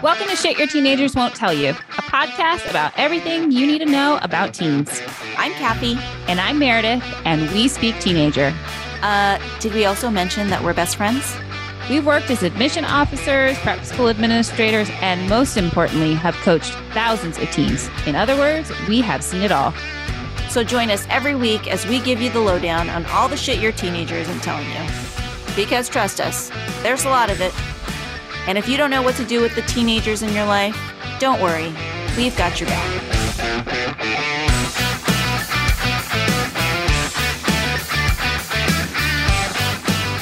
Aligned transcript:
Welcome 0.00 0.28
to 0.28 0.36
Shit 0.36 0.58
Your 0.58 0.68
Teenagers 0.68 1.16
Won't 1.16 1.34
Tell 1.34 1.52
You, 1.52 1.70
a 1.70 1.72
podcast 1.72 2.70
about 2.70 2.92
everything 2.96 3.50
you 3.50 3.66
need 3.66 3.80
to 3.80 3.84
know 3.84 4.20
about 4.22 4.54
teens. 4.54 5.02
I'm 5.36 5.50
Kathy. 5.54 5.96
And 6.28 6.40
I'm 6.40 6.56
Meredith, 6.60 7.02
and 7.24 7.50
we 7.50 7.66
speak 7.66 7.98
teenager. 7.98 8.54
Uh, 9.02 9.40
did 9.58 9.74
we 9.74 9.86
also 9.86 10.08
mention 10.08 10.50
that 10.50 10.62
we're 10.62 10.72
best 10.72 10.94
friends? 10.94 11.34
We've 11.90 12.06
worked 12.06 12.30
as 12.30 12.44
admission 12.44 12.84
officers, 12.84 13.58
prep 13.58 13.84
school 13.84 14.08
administrators, 14.08 14.88
and 15.00 15.28
most 15.28 15.56
importantly, 15.56 16.14
have 16.14 16.36
coached 16.36 16.70
thousands 16.92 17.36
of 17.36 17.50
teens. 17.50 17.90
In 18.06 18.14
other 18.14 18.36
words, 18.36 18.70
we 18.88 19.00
have 19.00 19.24
seen 19.24 19.42
it 19.42 19.50
all. 19.50 19.74
So 20.48 20.62
join 20.62 20.90
us 20.90 21.08
every 21.10 21.34
week 21.34 21.66
as 21.66 21.84
we 21.88 21.98
give 21.98 22.22
you 22.22 22.30
the 22.30 22.40
lowdown 22.40 22.88
on 22.88 23.04
all 23.06 23.26
the 23.26 23.36
shit 23.36 23.58
your 23.58 23.72
teenager 23.72 24.14
isn't 24.14 24.44
telling 24.44 24.68
you. 24.68 24.90
Because 25.56 25.88
trust 25.88 26.20
us, 26.20 26.52
there's 26.84 27.04
a 27.04 27.08
lot 27.08 27.30
of 27.30 27.40
it. 27.40 27.52
And 28.48 28.56
if 28.56 28.66
you 28.66 28.78
don't 28.78 28.88
know 28.88 29.02
what 29.02 29.14
to 29.16 29.26
do 29.26 29.42
with 29.42 29.54
the 29.54 29.60
teenagers 29.60 30.22
in 30.22 30.32
your 30.32 30.46
life, 30.46 30.74
don't 31.20 31.38
worry, 31.42 31.70
we've 32.16 32.34
got 32.34 32.58
your 32.58 32.66
back. 32.70 33.02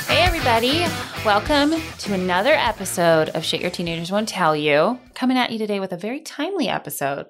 Hey, 0.09 0.23
everybody. 0.25 0.87
Welcome 1.25 1.81
to 1.99 2.15
another 2.15 2.55
episode 2.55 3.29
of 3.29 3.45
Shit 3.45 3.61
Your 3.61 3.71
Teenagers 3.71 4.11
Won't 4.11 4.29
Tell 4.29 4.57
You. 4.57 4.99
Coming 5.15 5.39
at 5.39 5.53
you 5.53 5.59
today 5.59 5.79
with 5.79 5.93
a 5.93 5.97
very 5.97 6.21
timely 6.21 6.69
episode. 6.69 7.27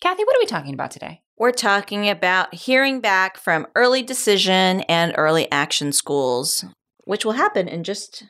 Kathy, 0.00 0.24
what 0.24 0.36
are 0.36 0.40
we 0.40 0.46
talking 0.46 0.72
about 0.72 0.90
today? 0.90 1.20
We're 1.36 1.52
talking 1.52 2.08
about 2.08 2.54
hearing 2.54 3.02
back 3.02 3.36
from 3.36 3.66
early 3.74 4.00
decision 4.00 4.80
and 4.88 5.12
early 5.18 5.52
action 5.52 5.92
schools, 5.92 6.64
which 7.04 7.26
will 7.26 7.32
happen 7.32 7.68
in 7.68 7.84
just 7.84 8.24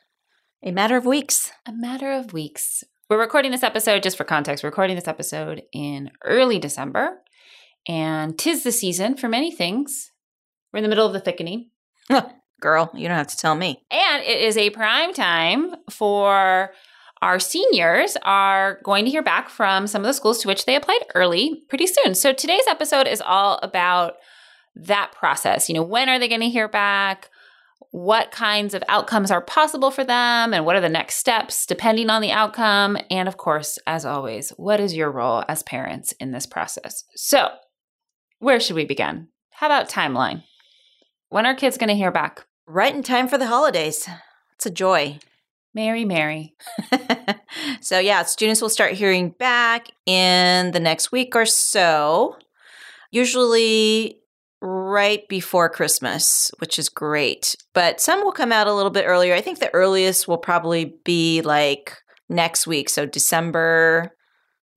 a 0.65 0.71
matter 0.71 0.97
of 0.97 1.05
weeks. 1.05 1.51
A 1.67 1.71
matter 1.71 2.11
of 2.11 2.33
weeks. 2.33 2.83
We're 3.07 3.19
recording 3.19 3.51
this 3.51 3.61
episode, 3.61 4.01
just 4.01 4.17
for 4.17 4.23
context, 4.23 4.63
we're 4.63 4.71
recording 4.71 4.95
this 4.95 5.07
episode 5.07 5.61
in 5.71 6.09
early 6.23 6.57
December, 6.57 7.19
and 7.87 8.35
tis 8.37 8.63
the 8.63 8.71
season 8.71 9.15
for 9.15 9.29
many 9.29 9.51
things. 9.51 10.11
We're 10.73 10.79
in 10.79 10.83
the 10.83 10.89
middle 10.89 11.05
of 11.05 11.13
the 11.13 11.19
thickening. 11.19 11.69
Girl, 12.61 12.89
you 12.95 13.07
don't 13.07 13.17
have 13.17 13.27
to 13.27 13.37
tell 13.37 13.53
me. 13.53 13.83
And 13.91 14.23
it 14.23 14.41
is 14.41 14.57
a 14.57 14.71
prime 14.71 15.13
time 15.13 15.75
for 15.91 16.71
our 17.21 17.39
seniors 17.39 18.17
are 18.23 18.79
going 18.83 19.05
to 19.05 19.11
hear 19.11 19.21
back 19.21 19.49
from 19.49 19.85
some 19.85 20.01
of 20.01 20.07
the 20.07 20.13
schools 20.13 20.39
to 20.39 20.47
which 20.47 20.65
they 20.65 20.75
applied 20.75 21.05
early 21.13 21.63
pretty 21.69 21.85
soon. 21.85 22.15
So 22.15 22.33
today's 22.33 22.65
episode 22.67 23.05
is 23.05 23.21
all 23.21 23.59
about 23.61 24.15
that 24.75 25.11
process. 25.11 25.69
You 25.69 25.75
know, 25.75 25.83
when 25.83 26.09
are 26.09 26.17
they 26.17 26.27
going 26.27 26.41
to 26.41 26.49
hear 26.49 26.67
back? 26.67 27.29
What 27.95 28.29
kinds 28.29 28.73
of 28.73 28.83
outcomes 28.89 29.31
are 29.31 29.39
possible 29.39 29.89
for 29.89 30.03
them? 30.03 30.53
And 30.53 30.65
what 30.65 30.75
are 30.75 30.81
the 30.81 30.89
next 30.89 31.15
steps 31.15 31.65
depending 31.65 32.09
on 32.09 32.21
the 32.21 32.33
outcome? 32.33 32.97
And 33.09 33.25
of 33.25 33.37
course, 33.37 33.79
as 33.87 34.05
always, 34.05 34.49
what 34.57 34.81
is 34.81 34.93
your 34.93 35.09
role 35.09 35.45
as 35.47 35.63
parents 35.63 36.11
in 36.19 36.33
this 36.33 36.45
process? 36.45 37.05
So, 37.15 37.51
where 38.39 38.59
should 38.59 38.75
we 38.75 38.83
begin? 38.83 39.29
How 39.51 39.67
about 39.67 39.87
timeline? 39.87 40.43
When 41.29 41.45
are 41.45 41.55
kids 41.55 41.77
going 41.77 41.87
to 41.87 41.95
hear 41.95 42.11
back? 42.11 42.45
Right 42.67 42.93
in 42.93 43.01
time 43.01 43.29
for 43.29 43.37
the 43.37 43.47
holidays. 43.47 44.09
It's 44.55 44.65
a 44.65 44.71
joy. 44.71 45.19
Mary, 45.73 46.03
Mary. 46.03 46.53
so, 47.79 47.97
yeah, 47.97 48.23
students 48.23 48.61
will 48.61 48.67
start 48.67 48.91
hearing 48.91 49.29
back 49.29 49.87
in 50.05 50.71
the 50.71 50.81
next 50.81 51.13
week 51.13 51.33
or 51.33 51.45
so, 51.45 52.35
usually 53.09 54.19
right 54.65 55.27
before 55.29 55.69
Christmas, 55.69 56.51
which 56.59 56.79
is 56.79 56.89
great. 56.89 57.55
But 57.73 58.01
some 58.01 58.23
will 58.23 58.31
come 58.31 58.51
out 58.51 58.67
a 58.67 58.73
little 58.73 58.91
bit 58.91 59.05
earlier. 59.05 59.33
I 59.33 59.41
think 59.41 59.59
the 59.59 59.73
earliest 59.73 60.27
will 60.27 60.37
probably 60.37 60.95
be 61.03 61.41
like 61.41 61.97
next 62.29 62.65
week. 62.65 62.89
So, 62.89 63.05
December 63.05 64.11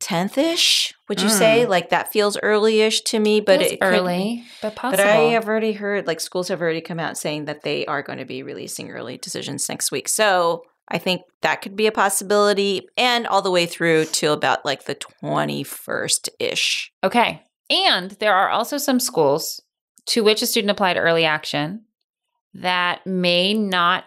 10th 0.00 0.38
ish, 0.38 0.94
would 1.08 1.20
you 1.20 1.28
mm. 1.28 1.38
say? 1.38 1.66
Like 1.66 1.90
that 1.90 2.12
feels 2.12 2.38
early-ish 2.42 3.00
to 3.02 3.18
me, 3.18 3.40
but 3.40 3.60
feels 3.60 3.72
it 3.72 3.78
early, 3.80 4.44
could, 4.44 4.62
but 4.62 4.76
possible. 4.76 5.04
But 5.04 5.06
I 5.06 5.20
have 5.32 5.48
already 5.48 5.72
heard 5.72 6.06
like 6.06 6.20
schools 6.20 6.48
have 6.48 6.60
already 6.60 6.80
come 6.80 7.00
out 7.00 7.18
saying 7.18 7.46
that 7.46 7.62
they 7.62 7.84
are 7.86 8.02
going 8.02 8.18
to 8.18 8.24
be 8.24 8.42
releasing 8.42 8.90
early 8.90 9.18
decisions 9.18 9.68
next 9.68 9.90
week. 9.90 10.08
So 10.08 10.62
I 10.88 10.98
think 10.98 11.22
that 11.42 11.62
could 11.62 11.76
be 11.76 11.86
a 11.86 11.92
possibility 11.92 12.82
and 12.96 13.26
all 13.26 13.42
the 13.42 13.50
way 13.50 13.66
through 13.66 14.06
to 14.06 14.32
about 14.32 14.64
like 14.64 14.84
the 14.84 14.94
21st 14.94 16.28
ish. 16.38 16.92
Okay. 17.04 17.42
And 17.70 18.12
there 18.12 18.34
are 18.34 18.48
also 18.48 18.78
some 18.78 19.00
schools 19.00 19.60
to 20.08 20.24
which 20.24 20.42
a 20.42 20.46
student 20.46 20.70
applied 20.70 20.96
early 20.96 21.24
action 21.24 21.84
that 22.54 23.06
may 23.06 23.54
not 23.54 24.04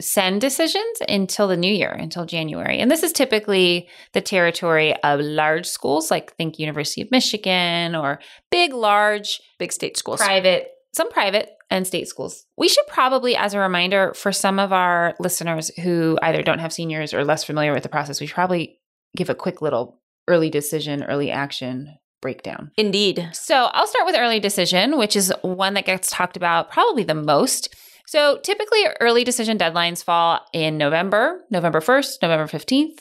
send 0.00 0.40
decisions 0.40 0.98
until 1.08 1.48
the 1.48 1.56
new 1.56 1.72
year, 1.72 1.90
until 1.90 2.26
January. 2.26 2.78
And 2.78 2.90
this 2.90 3.02
is 3.02 3.12
typically 3.12 3.88
the 4.12 4.20
territory 4.20 4.94
of 5.02 5.20
large 5.20 5.66
schools, 5.66 6.10
like 6.10 6.34
think 6.36 6.58
University 6.58 7.00
of 7.00 7.10
Michigan 7.10 7.94
or 7.94 8.20
big, 8.50 8.74
large, 8.74 9.40
big 9.58 9.72
state 9.72 9.96
schools, 9.96 10.20
private, 10.20 10.68
some 10.94 11.10
private 11.10 11.50
and 11.70 11.86
state 11.86 12.08
schools. 12.08 12.44
We 12.56 12.68
should 12.68 12.86
probably, 12.86 13.36
as 13.36 13.54
a 13.54 13.58
reminder 13.58 14.12
for 14.14 14.32
some 14.32 14.58
of 14.58 14.72
our 14.72 15.14
listeners 15.18 15.70
who 15.82 16.18
either 16.22 16.42
don't 16.42 16.58
have 16.58 16.72
seniors 16.72 17.14
or 17.14 17.24
less 17.24 17.44
familiar 17.44 17.72
with 17.72 17.82
the 17.82 17.88
process, 17.88 18.20
we 18.20 18.26
should 18.26 18.34
probably 18.34 18.78
give 19.16 19.30
a 19.30 19.34
quick 19.34 19.62
little 19.62 19.98
early 20.28 20.50
decision, 20.50 21.04
early 21.04 21.30
action 21.30 21.96
breakdown. 22.26 22.72
Indeed. 22.76 23.28
So 23.32 23.68
I'll 23.72 23.86
start 23.86 24.04
with 24.04 24.16
early 24.18 24.40
decision, 24.40 24.98
which 24.98 25.14
is 25.14 25.32
one 25.42 25.74
that 25.74 25.86
gets 25.86 26.10
talked 26.10 26.36
about 26.36 26.72
probably 26.72 27.04
the 27.04 27.14
most. 27.14 27.72
So 28.04 28.40
typically, 28.42 28.80
early 29.00 29.22
decision 29.22 29.56
deadlines 29.56 30.02
fall 30.02 30.40
in 30.52 30.76
November, 30.76 31.44
November 31.52 31.80
1st, 31.80 32.22
November 32.22 32.46
15th. 32.46 32.98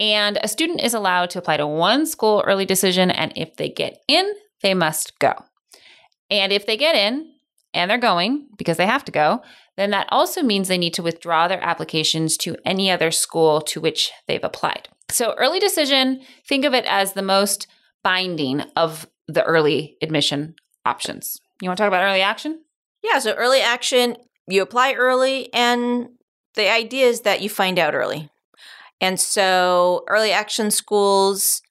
And 0.00 0.38
a 0.42 0.48
student 0.48 0.80
is 0.80 0.94
allowed 0.94 1.28
to 1.30 1.38
apply 1.38 1.58
to 1.58 1.66
one 1.66 2.06
school 2.06 2.42
early 2.46 2.64
decision. 2.64 3.10
And 3.10 3.30
if 3.36 3.56
they 3.56 3.68
get 3.68 4.02
in, 4.08 4.32
they 4.62 4.72
must 4.72 5.18
go. 5.18 5.34
And 6.30 6.50
if 6.50 6.64
they 6.64 6.78
get 6.78 6.94
in 6.94 7.30
and 7.74 7.90
they're 7.90 7.98
going 7.98 8.46
because 8.56 8.78
they 8.78 8.86
have 8.86 9.04
to 9.04 9.12
go, 9.12 9.42
then 9.76 9.90
that 9.90 10.08
also 10.08 10.42
means 10.42 10.68
they 10.68 10.78
need 10.78 10.94
to 10.94 11.02
withdraw 11.02 11.46
their 11.46 11.62
applications 11.62 12.38
to 12.38 12.56
any 12.64 12.90
other 12.90 13.10
school 13.10 13.60
to 13.60 13.82
which 13.82 14.12
they've 14.26 14.42
applied. 14.42 14.88
So, 15.10 15.34
early 15.36 15.60
decision, 15.60 16.22
think 16.48 16.64
of 16.64 16.72
it 16.72 16.86
as 16.86 17.12
the 17.12 17.20
most 17.20 17.66
binding 18.02 18.62
of 18.76 19.08
the 19.28 19.44
early 19.44 19.96
admission 20.02 20.54
options. 20.84 21.40
You 21.60 21.68
want 21.68 21.78
to 21.78 21.82
talk 21.82 21.88
about 21.88 22.04
early 22.04 22.22
action? 22.22 22.62
Yeah, 23.02 23.18
so 23.18 23.32
early 23.34 23.60
action 23.60 24.16
you 24.46 24.62
apply 24.62 24.94
early, 24.94 25.52
and 25.52 26.08
the 26.54 26.70
idea 26.70 27.06
is 27.06 27.22
that 27.22 27.40
you 27.40 27.48
find 27.48 27.78
out 27.78 27.94
early. 27.94 28.30
And 29.00 29.18
so, 29.18 30.04
early 30.08 30.32
action 30.32 30.70
schools, 30.70 31.62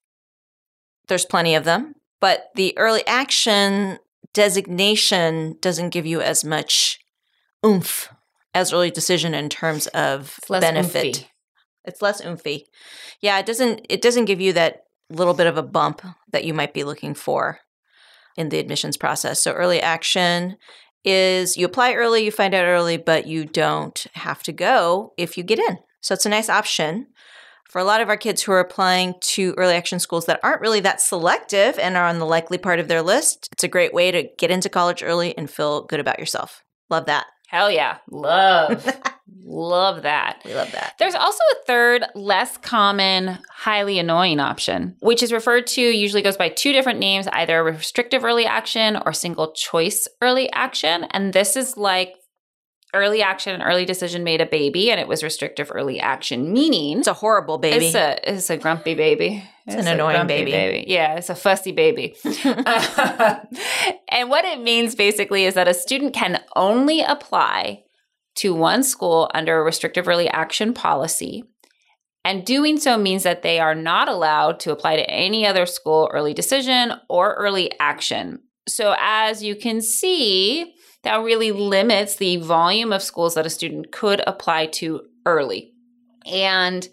there's 1.08 1.26
plenty 1.26 1.56
of 1.56 1.64
them, 1.64 1.96
but 2.20 2.50
the 2.56 2.78
early 2.78 3.06
action 3.08 4.00
designation 4.34 5.58
doesn't 5.62 5.90
give 5.90 6.06
you 6.06 6.22
as 6.22 6.44
much 6.44 7.00
oomph 7.66 8.10
as 8.54 8.74
early 8.74 8.92
decision 8.92 9.34
in 9.34 9.50
terms 9.50 9.88
of 9.88 10.40
benefit. 10.50 11.06
Oomphy. 11.06 11.26
It's 11.84 12.02
less 12.02 12.22
oomphy. 12.22 12.64
Yeah, 13.22 13.40
it 13.40 13.46
doesn't 13.46 13.86
it 13.90 14.02
doesn't 14.02 14.26
give 14.26 14.40
you 14.40 14.54
that 14.54 14.84
little 15.12 15.34
bit 15.34 15.48
of 15.48 15.58
a 15.58 15.64
bump 15.64 16.02
that 16.32 16.46
you 16.46 16.54
might 16.54 16.74
be 16.74 16.84
looking 16.84 17.14
for 17.14 17.60
in 18.38 18.50
the 18.50 18.60
admissions 18.60 18.98
process. 18.98 19.42
So 19.42 19.52
early 19.52 19.82
action 19.82 20.58
is 21.04 21.58
you 21.58 21.66
apply 21.66 21.94
early, 21.94 22.24
you 22.24 22.32
find 22.32 22.54
out 22.54 22.66
early, 22.66 22.98
but 22.98 23.28
you 23.28 23.46
don't 23.46 24.06
have 24.14 24.44
to 24.44 24.52
go 24.52 25.14
if 25.18 25.38
you 25.38 25.44
get 25.44 25.60
in. 25.60 25.80
So 26.02 26.14
it's 26.14 26.26
a 26.26 26.30
nice 26.30 26.50
option 26.50 27.08
for 27.70 27.80
a 27.80 27.86
lot 27.86 28.02
of 28.02 28.10
our 28.10 28.18
kids 28.18 28.42
who 28.42 28.52
are 28.52 28.60
applying 28.60 29.16
to 29.22 29.54
early 29.58 29.74
action 29.74 30.00
schools 30.00 30.26
that 30.26 30.40
aren't 30.44 30.62
really 30.62 30.82
that 30.82 31.00
selective 31.00 31.80
and 31.80 31.96
are 31.96 32.06
on 32.06 32.20
the 32.20 32.26
likely 32.26 32.58
part 32.58 32.80
of 32.80 32.88
their 32.88 33.02
list. 33.02 33.48
It's 33.54 33.64
a 33.64 33.70
great 33.70 33.94
way 33.94 34.12
to 34.12 34.28
get 34.38 34.52
into 34.52 34.70
college 34.70 35.02
early 35.02 35.38
and 35.38 35.50
feel 35.50 35.84
good 35.86 36.00
about 36.00 36.20
yourself. 36.20 36.64
Love 36.90 37.06
that. 37.06 37.28
Hell 37.48 37.72
yeah. 37.72 37.98
Love. 38.10 38.86
love 39.44 40.04
that. 40.04 40.42
We 40.46 40.54
love 40.54 40.72
that. 40.72 40.96
There's 41.00 41.16
also 41.16 41.44
a 41.52 41.66
third, 41.66 42.06
less 42.16 42.58
common, 42.58 43.38
highly 43.50 44.00
annoying 44.00 44.40
option, 44.40 44.96
which 45.00 45.22
is 45.24 45.34
referred 45.34 45.68
to, 45.68 45.82
usually 45.82 46.22
goes 46.22 46.38
by 46.38 46.50
two 46.50 46.72
different 46.74 47.00
names 47.00 47.28
either 47.28 47.64
restrictive 47.64 48.24
early 48.24 48.46
action 48.46 48.98
or 49.06 49.14
single 49.14 49.52
choice 49.54 50.08
early 50.22 50.52
action. 50.52 51.06
And 51.12 51.34
this 51.34 51.56
is 51.56 51.78
like 51.78 52.16
early 52.94 53.22
action 53.22 53.54
and 53.54 53.64
early 53.64 53.86
decision 53.86 54.24
made 54.24 54.42
a 54.42 54.46
baby 54.46 54.92
and 54.92 55.00
it 55.00 55.08
was 55.08 55.24
restrictive 55.24 55.72
early 55.74 55.98
action 56.00 56.52
meaning 56.52 57.00
it's 57.00 57.08
a 57.08 57.14
horrible 57.14 57.58
baby 57.58 57.86
it's 57.86 57.96
a 57.96 58.30
it's 58.30 58.50
a 58.50 58.58
grumpy 58.58 58.94
baby 58.94 59.42
it's, 59.66 59.78
it's 59.78 59.88
an 59.88 59.94
annoying 59.94 60.28
baby. 60.28 60.52
baby. 60.52 60.86
yeah 60.90 61.16
it's 61.16 61.30
a 61.30 61.36
fussy 61.36 61.72
baby 61.72 62.16
and 64.10 64.30
what 64.30 64.44
it 64.44 64.60
means 64.60 64.94
basically 64.94 65.46
is 65.46 65.54
that 65.54 65.70
a 65.70 65.74
student 65.74 66.14
can 66.14 66.44
only 66.56 67.02
apply 67.02 67.82
to 68.36 68.54
one 68.54 68.84
school 68.84 69.30
under 69.34 69.60
a 69.60 69.64
restrictive 69.64 70.08
early 70.08 70.30
action 70.30 70.74
policy 70.74 71.44
and 72.24 72.46
doing 72.46 72.78
so 72.78 72.98
means 72.98 73.24
that 73.24 73.42
they 73.42 73.60
are 73.60 73.76
not 73.76 74.08
allowed 74.08 74.60
to 74.60 74.72
apply 74.72 74.96
to 74.96 75.10
any 75.10 75.46
other 75.46 75.66
school 75.66 76.10
early 76.14 76.34
decision 76.34 76.94
or 77.10 77.34
early 77.36 77.72
action 77.80 78.40
so 78.68 78.96
as 79.00 79.44
you 79.44 79.56
can 79.56 79.82
see 79.82 80.74
that 81.04 81.24
really 81.24 81.52
limits 81.52 82.16
the 82.16 82.38
volume 82.38 82.94
of 82.94 83.02
schools 83.02 83.36
that 83.36 83.46
a 83.46 83.50
student 83.50 83.92
could 83.92 84.22
apply 84.28 84.68
to 84.68 85.02
early. 85.26 85.74
And 86.26 86.88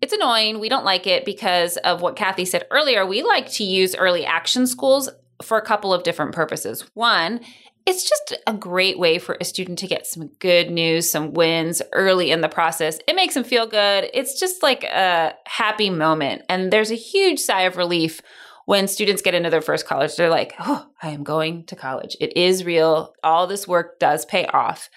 It's 0.00 0.12
annoying. 0.12 0.58
We 0.58 0.68
don't 0.68 0.84
like 0.84 1.06
it 1.06 1.24
because 1.24 1.76
of 1.78 2.02
what 2.02 2.16
Kathy 2.16 2.44
said 2.44 2.66
earlier. 2.72 3.06
We 3.06 3.22
like 3.22 3.48
to 3.52 3.64
use 3.64 3.94
early 3.94 4.26
action 4.26 4.66
schools 4.66 5.08
for 5.42 5.58
a 5.58 5.64
couple 5.64 5.94
of 5.94 6.02
different 6.02 6.32
purposes. 6.32 6.84
One, 6.94 7.40
it's 7.86 8.08
just 8.08 8.36
a 8.46 8.54
great 8.54 8.98
way 8.98 9.18
for 9.18 9.36
a 9.40 9.44
student 9.44 9.78
to 9.80 9.86
get 9.86 10.06
some 10.06 10.28
good 10.38 10.70
news, 10.70 11.10
some 11.10 11.32
wins 11.32 11.82
early 11.92 12.30
in 12.30 12.40
the 12.40 12.48
process. 12.48 12.98
It 13.08 13.16
makes 13.16 13.34
them 13.34 13.44
feel 13.44 13.66
good. 13.66 14.08
It's 14.14 14.38
just 14.38 14.62
like 14.62 14.84
a 14.84 15.34
happy 15.46 15.90
moment. 15.90 16.42
And 16.48 16.72
there's 16.72 16.90
a 16.90 16.96
huge 16.96 17.40
sigh 17.40 17.62
of 17.62 17.76
relief 17.76 18.20
when 18.66 18.86
students 18.86 19.22
get 19.22 19.34
into 19.34 19.50
their 19.50 19.60
first 19.60 19.86
college. 19.86 20.14
They're 20.16 20.30
like, 20.30 20.54
oh, 20.60 20.86
I 21.02 21.10
am 21.10 21.24
going 21.24 21.64
to 21.66 21.76
college. 21.76 22.16
It 22.20 22.36
is 22.36 22.64
real. 22.64 23.12
All 23.24 23.46
this 23.46 23.66
work 23.66 23.98
does 23.98 24.24
pay 24.24 24.46
off. 24.46 24.88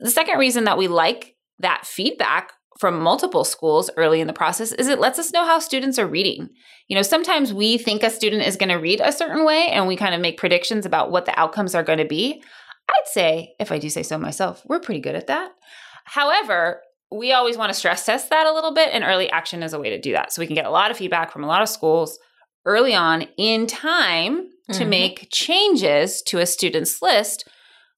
The 0.00 0.10
second 0.10 0.38
reason 0.38 0.64
that 0.64 0.78
we 0.78 0.88
like 0.88 1.36
that 1.60 1.86
feedback 1.86 2.52
from 2.78 3.00
multiple 3.00 3.44
schools 3.44 3.90
early 3.96 4.20
in 4.20 4.26
the 4.26 4.32
process 4.32 4.72
is 4.72 4.88
it 4.88 4.98
lets 4.98 5.18
us 5.18 5.32
know 5.32 5.44
how 5.44 5.58
students 5.58 5.98
are 5.98 6.06
reading. 6.06 6.48
You 6.88 6.96
know, 6.96 7.02
sometimes 7.02 7.52
we 7.52 7.78
think 7.78 8.02
a 8.02 8.10
student 8.10 8.42
is 8.42 8.56
going 8.56 8.68
to 8.68 8.76
read 8.76 9.00
a 9.00 9.12
certain 9.12 9.44
way 9.44 9.68
and 9.68 9.86
we 9.86 9.96
kind 9.96 10.14
of 10.14 10.20
make 10.20 10.38
predictions 10.38 10.84
about 10.84 11.10
what 11.10 11.24
the 11.24 11.38
outcomes 11.38 11.74
are 11.74 11.84
going 11.84 11.98
to 11.98 12.04
be. 12.04 12.42
I'd 12.88 13.06
say, 13.06 13.54
if 13.60 13.72
I 13.72 13.78
do 13.78 13.88
say 13.88 14.02
so 14.02 14.18
myself, 14.18 14.62
we're 14.66 14.80
pretty 14.80 15.00
good 15.00 15.14
at 15.14 15.28
that. 15.28 15.52
However, 16.04 16.82
we 17.10 17.32
always 17.32 17.56
want 17.56 17.72
to 17.72 17.78
stress 17.78 18.04
test 18.04 18.30
that 18.30 18.46
a 18.46 18.52
little 18.52 18.74
bit, 18.74 18.90
and 18.92 19.04
early 19.04 19.30
action 19.30 19.62
is 19.62 19.72
a 19.72 19.78
way 19.78 19.90
to 19.90 20.00
do 20.00 20.12
that. 20.12 20.32
So 20.32 20.40
we 20.40 20.46
can 20.46 20.56
get 20.56 20.66
a 20.66 20.70
lot 20.70 20.90
of 20.90 20.96
feedback 20.96 21.32
from 21.32 21.44
a 21.44 21.46
lot 21.46 21.62
of 21.62 21.68
schools 21.68 22.18
early 22.66 22.94
on 22.94 23.22
in 23.36 23.66
time 23.66 24.48
to 24.72 24.80
mm-hmm. 24.80 24.90
make 24.90 25.28
changes 25.30 26.22
to 26.22 26.38
a 26.38 26.46
student's 26.46 27.00
list 27.00 27.48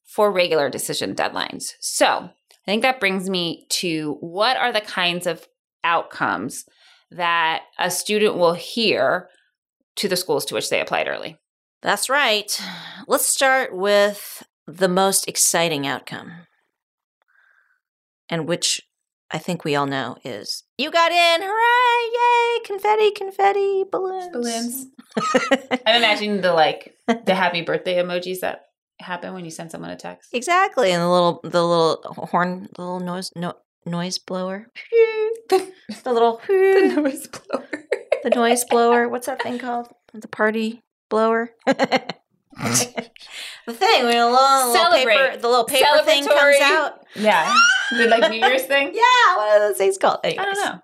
for 0.04 0.30
regular 0.30 0.68
decision 0.68 1.14
deadlines. 1.14 1.72
So 1.80 2.30
I 2.66 2.72
think 2.72 2.82
that 2.82 3.00
brings 3.00 3.30
me 3.30 3.66
to 3.70 4.16
what 4.20 4.56
are 4.56 4.72
the 4.72 4.80
kinds 4.80 5.26
of 5.26 5.46
outcomes 5.84 6.64
that 7.10 7.62
a 7.78 7.90
student 7.90 8.36
will 8.36 8.54
hear 8.54 9.28
to 9.96 10.08
the 10.08 10.16
schools 10.16 10.44
to 10.46 10.54
which 10.54 10.68
they 10.68 10.80
applied 10.80 11.06
early? 11.06 11.38
That's 11.82 12.08
right. 12.10 12.60
Let's 13.06 13.26
start 13.26 13.74
with 13.74 14.42
the 14.66 14.88
most 14.88 15.28
exciting 15.28 15.86
outcome, 15.86 16.32
and 18.28 18.48
which 18.48 18.80
I 19.30 19.38
think 19.38 19.64
we 19.64 19.76
all 19.76 19.86
know 19.86 20.16
is 20.24 20.64
you 20.78 20.90
got 20.90 21.12
in, 21.12 21.42
hooray, 21.42 22.10
yay, 22.14 22.64
confetti, 22.64 23.12
confetti, 23.12 23.84
balloons. 23.90 24.28
Balloons. 24.32 24.86
I'm 25.86 26.02
imagining 26.02 26.40
the 26.40 26.52
like 26.52 26.96
the 27.06 27.34
happy 27.34 27.62
birthday 27.62 28.02
emojis 28.02 28.40
that 28.40 28.62
happen 29.00 29.34
when 29.34 29.44
you 29.44 29.50
send 29.50 29.70
someone 29.70 29.90
a 29.90 29.96
text. 29.96 30.30
Exactly. 30.32 30.92
And 30.92 31.02
the 31.02 31.08
little 31.08 31.40
the 31.42 31.64
little 31.64 32.28
horn 32.30 32.68
the 32.74 32.82
little 32.82 33.00
noise 33.00 33.32
no, 33.36 33.54
noise 33.84 34.18
blower. 34.18 34.68
the 35.48 35.72
little 36.06 36.40
the 36.46 36.92
noise 36.96 37.26
blower. 37.26 37.68
the 38.22 38.30
noise 38.30 38.64
blower. 38.64 39.08
What's 39.08 39.26
that 39.26 39.42
thing 39.42 39.58
called? 39.58 39.88
The 40.12 40.28
party 40.28 40.82
blower. 41.08 41.50
the 41.66 41.74
thing 43.66 44.04
when 44.04 44.16
a 44.16 44.30
little, 44.30 44.72
little 44.72 44.92
paper, 44.92 45.36
the 45.36 45.48
little 45.48 45.64
paper 45.64 46.02
thing 46.04 46.26
comes 46.26 46.56
out. 46.62 47.04
Yeah, 47.14 47.54
the 47.90 48.06
like 48.06 48.30
New 48.30 48.38
Year's 48.38 48.62
thing. 48.62 48.92
yeah, 48.94 49.36
what 49.36 49.56
are 49.56 49.68
those 49.68 49.76
things 49.76 49.98
called? 49.98 50.20
Anyways. 50.24 50.40
I 50.40 50.44
don't 50.44 50.64
know. 50.64 50.80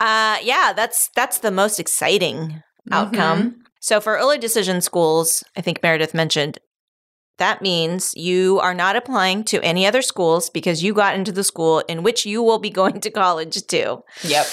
uh, 0.00 0.38
yeah, 0.42 0.72
that's 0.74 1.08
that's 1.14 1.38
the 1.38 1.52
most 1.52 1.78
exciting 1.78 2.62
outcome. 2.90 3.42
Mm-hmm. 3.42 3.60
So 3.80 4.00
for 4.00 4.16
early 4.16 4.38
decision 4.38 4.80
schools, 4.80 5.42
I 5.56 5.62
think 5.62 5.82
Meredith 5.82 6.14
mentioned 6.14 6.58
that 7.40 7.60
means 7.60 8.12
you 8.14 8.60
are 8.60 8.74
not 8.74 8.96
applying 8.96 9.42
to 9.44 9.60
any 9.62 9.86
other 9.86 10.02
schools 10.02 10.48
because 10.48 10.82
you 10.82 10.94
got 10.94 11.16
into 11.16 11.32
the 11.32 11.42
school 11.42 11.80
in 11.80 12.02
which 12.02 12.24
you 12.24 12.42
will 12.42 12.58
be 12.58 12.70
going 12.80 13.00
to 13.00 13.10
college 13.10 13.66
to. 13.66 14.02
Yep. 14.22 14.46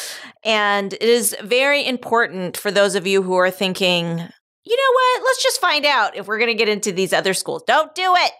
And 0.43 0.93
it 0.93 1.01
is 1.01 1.35
very 1.43 1.85
important 1.85 2.57
for 2.57 2.71
those 2.71 2.95
of 2.95 3.05
you 3.05 3.21
who 3.21 3.35
are 3.35 3.51
thinking, 3.51 4.05
you 4.07 4.77
know 4.77 4.93
what? 4.93 5.23
Let's 5.23 5.43
just 5.43 5.61
find 5.61 5.85
out 5.85 6.15
if 6.15 6.27
we're 6.27 6.39
going 6.39 6.49
to 6.49 6.57
get 6.57 6.69
into 6.69 6.91
these 6.91 7.13
other 7.13 7.33
schools. 7.33 7.63
Don't 7.67 7.93
do 7.93 8.15
it. 8.15 8.31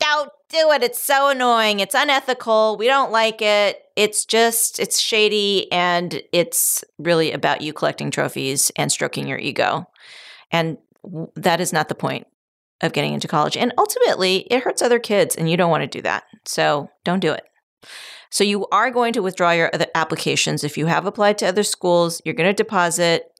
Don't 0.00 0.30
do 0.50 0.70
it. 0.72 0.82
It's 0.82 1.00
so 1.00 1.28
annoying. 1.28 1.80
It's 1.80 1.94
unethical. 1.94 2.76
We 2.76 2.86
don't 2.86 3.12
like 3.12 3.40
it. 3.40 3.80
It's 3.96 4.24
just, 4.24 4.78
it's 4.78 5.00
shady 5.00 5.70
and 5.72 6.20
it's 6.32 6.84
really 6.98 7.32
about 7.32 7.60
you 7.60 7.72
collecting 7.72 8.10
trophies 8.10 8.70
and 8.76 8.90
stroking 8.90 9.26
your 9.26 9.38
ego. 9.38 9.86
And 10.50 10.78
that 11.36 11.60
is 11.60 11.72
not 11.72 11.88
the 11.88 11.94
point 11.94 12.26
of 12.80 12.92
getting 12.92 13.14
into 13.14 13.28
college. 13.28 13.56
And 13.56 13.72
ultimately, 13.78 14.46
it 14.50 14.62
hurts 14.62 14.82
other 14.82 14.98
kids 14.98 15.36
and 15.36 15.50
you 15.50 15.56
don't 15.56 15.70
want 15.70 15.82
to 15.82 15.98
do 15.98 16.02
that. 16.02 16.24
So 16.44 16.88
don't 17.04 17.20
do 17.20 17.32
it. 17.32 17.44
So 18.30 18.42
you 18.42 18.66
are 18.72 18.90
going 18.90 19.12
to 19.12 19.22
withdraw 19.22 19.52
your 19.52 19.70
other 19.72 19.86
applications. 19.94 20.64
If 20.64 20.76
you 20.76 20.86
have 20.86 21.06
applied 21.06 21.38
to 21.38 21.46
other 21.46 21.62
schools, 21.62 22.20
you're 22.24 22.34
going 22.34 22.50
to 22.50 22.54
deposit 22.54 23.30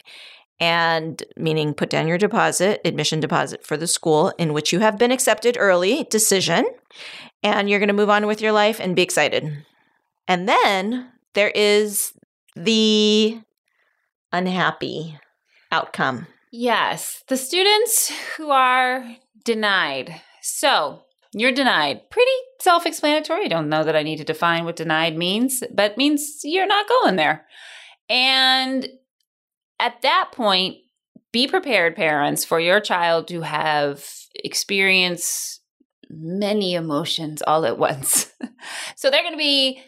and 0.60 1.22
meaning 1.36 1.74
put 1.74 1.90
down 1.90 2.06
your 2.06 2.18
deposit, 2.18 2.80
admission 2.84 3.18
deposit 3.18 3.66
for 3.66 3.76
the 3.76 3.88
school 3.88 4.32
in 4.38 4.52
which 4.52 4.72
you 4.72 4.78
have 4.78 4.98
been 4.98 5.10
accepted 5.10 5.56
early 5.58 6.04
decision, 6.10 6.64
and 7.42 7.68
you're 7.68 7.80
going 7.80 7.88
to 7.88 7.92
move 7.92 8.10
on 8.10 8.26
with 8.26 8.40
your 8.40 8.52
life 8.52 8.78
and 8.78 8.94
be 8.94 9.02
excited. 9.02 9.64
And 10.28 10.48
then 10.48 11.10
there 11.34 11.50
is 11.54 12.12
the 12.54 13.40
unhappy 14.32 15.18
outcome. 15.72 16.28
Yes, 16.52 17.24
the 17.26 17.36
students 17.36 18.12
who 18.36 18.50
are 18.50 19.04
denied. 19.44 20.20
So, 20.42 21.04
you're 21.32 21.52
denied. 21.52 22.08
Pretty 22.10 22.30
self 22.60 22.86
explanatory. 22.86 23.44
I 23.44 23.48
don't 23.48 23.68
know 23.68 23.84
that 23.84 23.96
I 23.96 24.02
need 24.02 24.18
to 24.18 24.24
define 24.24 24.64
what 24.64 24.76
denied 24.76 25.16
means, 25.16 25.62
but 25.72 25.98
means 25.98 26.40
you're 26.44 26.66
not 26.66 26.88
going 26.88 27.16
there. 27.16 27.46
And 28.08 28.88
at 29.80 30.02
that 30.02 30.30
point, 30.32 30.76
be 31.32 31.48
prepared, 31.48 31.96
parents, 31.96 32.44
for 32.44 32.60
your 32.60 32.78
child 32.78 33.26
to 33.28 33.40
have 33.40 34.08
experienced 34.36 35.60
many 36.08 36.74
emotions 36.74 37.42
all 37.42 37.66
at 37.66 37.78
once. 37.78 38.32
so 38.96 39.10
they're 39.10 39.22
going 39.22 39.34
to 39.34 39.38
be 39.38 39.82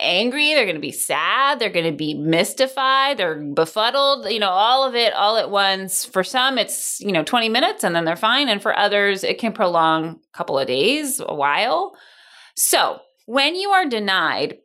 angry, 0.00 0.54
they're 0.54 0.64
going 0.64 0.74
to 0.74 0.80
be 0.80 0.92
sad, 0.92 1.58
they're 1.58 1.70
going 1.70 1.90
to 1.90 1.96
be 1.96 2.14
mystified, 2.14 3.16
they're 3.16 3.40
befuddled, 3.40 4.30
you 4.30 4.40
know, 4.40 4.50
all 4.50 4.86
of 4.86 4.94
it 4.94 5.12
all 5.14 5.36
at 5.36 5.50
once. 5.50 6.04
For 6.04 6.24
some, 6.24 6.58
it's, 6.58 7.00
you 7.00 7.12
know, 7.12 7.22
20 7.22 7.48
minutes 7.48 7.84
and 7.84 7.94
then 7.94 8.04
they're 8.04 8.16
fine. 8.16 8.48
And 8.48 8.62
for 8.62 8.76
others, 8.76 9.24
it 9.24 9.38
can 9.38 9.52
prolong 9.52 10.20
a 10.32 10.36
couple 10.36 10.58
of 10.58 10.66
days, 10.66 11.20
a 11.24 11.34
while. 11.34 11.96
So 12.56 13.00
when 13.26 13.54
you 13.54 13.70
are 13.70 13.86
denied 13.86 14.58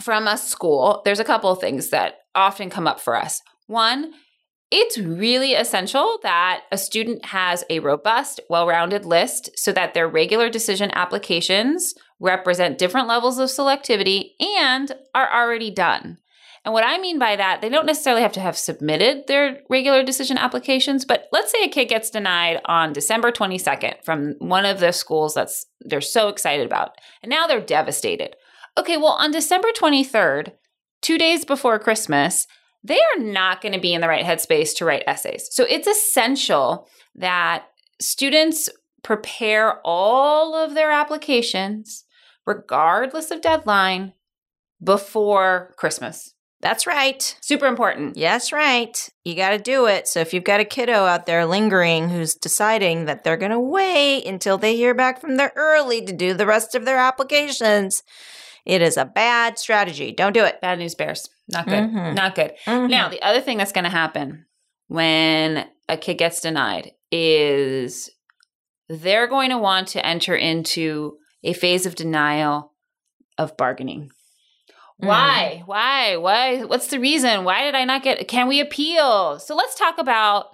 from 0.00 0.26
a 0.26 0.38
school, 0.38 1.02
there's 1.04 1.20
a 1.20 1.24
couple 1.24 1.50
of 1.50 1.60
things 1.60 1.90
that 1.90 2.20
often 2.34 2.70
come 2.70 2.86
up 2.86 3.00
for 3.00 3.16
us. 3.16 3.40
One, 3.66 4.12
it's 4.72 4.96
really 4.98 5.52
essential 5.52 6.18
that 6.22 6.62
a 6.72 6.78
student 6.78 7.26
has 7.26 7.62
a 7.68 7.78
robust, 7.78 8.40
well 8.48 8.66
rounded 8.66 9.04
list 9.04 9.50
so 9.54 9.70
that 9.72 9.92
their 9.92 10.08
regular 10.08 10.48
decision 10.48 10.90
applications 10.94 11.94
represent 12.18 12.78
different 12.78 13.06
levels 13.06 13.38
of 13.38 13.50
selectivity 13.50 14.30
and 14.40 14.92
are 15.14 15.30
already 15.30 15.70
done. 15.70 16.16
And 16.64 16.72
what 16.72 16.86
I 16.86 16.96
mean 16.98 17.18
by 17.18 17.36
that, 17.36 17.60
they 17.60 17.68
don't 17.68 17.86
necessarily 17.86 18.22
have 18.22 18.32
to 18.32 18.40
have 18.40 18.56
submitted 18.56 19.26
their 19.26 19.58
regular 19.68 20.02
decision 20.02 20.38
applications, 20.38 21.04
but 21.04 21.26
let's 21.32 21.52
say 21.52 21.64
a 21.64 21.68
kid 21.68 21.86
gets 21.86 22.08
denied 22.08 22.60
on 22.64 22.92
December 22.92 23.30
22nd 23.30 24.02
from 24.04 24.36
one 24.38 24.64
of 24.64 24.80
the 24.80 24.92
schools 24.92 25.34
that's 25.34 25.66
they're 25.80 26.00
so 26.00 26.28
excited 26.28 26.64
about. 26.64 26.96
And 27.22 27.28
now 27.28 27.46
they're 27.46 27.60
devastated. 27.60 28.36
Okay, 28.78 28.96
well, 28.96 29.16
on 29.18 29.32
December 29.32 29.68
23rd, 29.76 30.52
2 31.02 31.18
days 31.18 31.44
before 31.44 31.78
Christmas, 31.78 32.46
they 32.84 32.98
are 32.98 33.22
not 33.22 33.60
going 33.60 33.74
to 33.74 33.80
be 33.80 33.94
in 33.94 34.00
the 34.00 34.08
right 34.08 34.24
headspace 34.24 34.74
to 34.76 34.84
write 34.84 35.04
essays. 35.06 35.48
So 35.50 35.64
it's 35.68 35.86
essential 35.86 36.88
that 37.14 37.66
students 38.00 38.68
prepare 39.02 39.80
all 39.84 40.54
of 40.54 40.74
their 40.74 40.90
applications, 40.90 42.04
regardless 42.46 43.30
of 43.30 43.40
deadline, 43.40 44.12
before 44.82 45.74
Christmas. 45.76 46.34
That's 46.60 46.86
right. 46.86 47.36
Super 47.40 47.66
important. 47.66 48.16
Yes, 48.16 48.52
right. 48.52 49.08
You 49.24 49.34
got 49.34 49.50
to 49.50 49.58
do 49.58 49.86
it. 49.86 50.06
So 50.06 50.20
if 50.20 50.32
you've 50.32 50.44
got 50.44 50.60
a 50.60 50.64
kiddo 50.64 50.92
out 50.92 51.26
there 51.26 51.44
lingering 51.44 52.08
who's 52.08 52.34
deciding 52.34 53.06
that 53.06 53.24
they're 53.24 53.36
going 53.36 53.50
to 53.50 53.58
wait 53.58 54.24
until 54.26 54.58
they 54.58 54.76
hear 54.76 54.94
back 54.94 55.20
from 55.20 55.36
their 55.36 55.52
early 55.56 56.04
to 56.04 56.12
do 56.12 56.34
the 56.34 56.46
rest 56.46 56.76
of 56.76 56.84
their 56.84 56.98
applications, 56.98 58.04
it 58.64 58.82
is 58.82 58.96
a 58.96 59.04
bad 59.04 59.58
strategy. 59.58 60.12
Don't 60.12 60.32
do 60.32 60.44
it. 60.44 60.60
Bad 60.60 60.78
news 60.78 60.94
bears. 60.94 61.28
Not 61.48 61.66
good. 61.66 61.84
Mm-hmm. 61.84 62.14
Not 62.14 62.34
good. 62.34 62.52
Mm-hmm. 62.66 62.86
Now, 62.88 63.08
the 63.08 63.22
other 63.22 63.40
thing 63.40 63.58
that's 63.58 63.72
going 63.72 63.84
to 63.84 63.90
happen 63.90 64.46
when 64.88 65.66
a 65.88 65.96
kid 65.96 66.18
gets 66.18 66.40
denied 66.40 66.92
is 67.10 68.10
they're 68.88 69.26
going 69.26 69.50
to 69.50 69.58
want 69.58 69.88
to 69.88 70.06
enter 70.06 70.34
into 70.34 71.16
a 71.42 71.52
phase 71.52 71.86
of 71.86 71.94
denial 71.94 72.72
of 73.38 73.56
bargaining. 73.56 74.10
Mm. 75.02 75.08
Why? 75.08 75.62
Why? 75.66 76.16
Why? 76.16 76.64
What's 76.64 76.88
the 76.88 77.00
reason? 77.00 77.44
Why 77.44 77.64
did 77.64 77.74
I 77.74 77.84
not 77.84 78.02
get? 78.02 78.28
Can 78.28 78.48
we 78.48 78.60
appeal? 78.60 79.38
So 79.38 79.56
let's 79.56 79.74
talk 79.74 79.98
about 79.98 80.46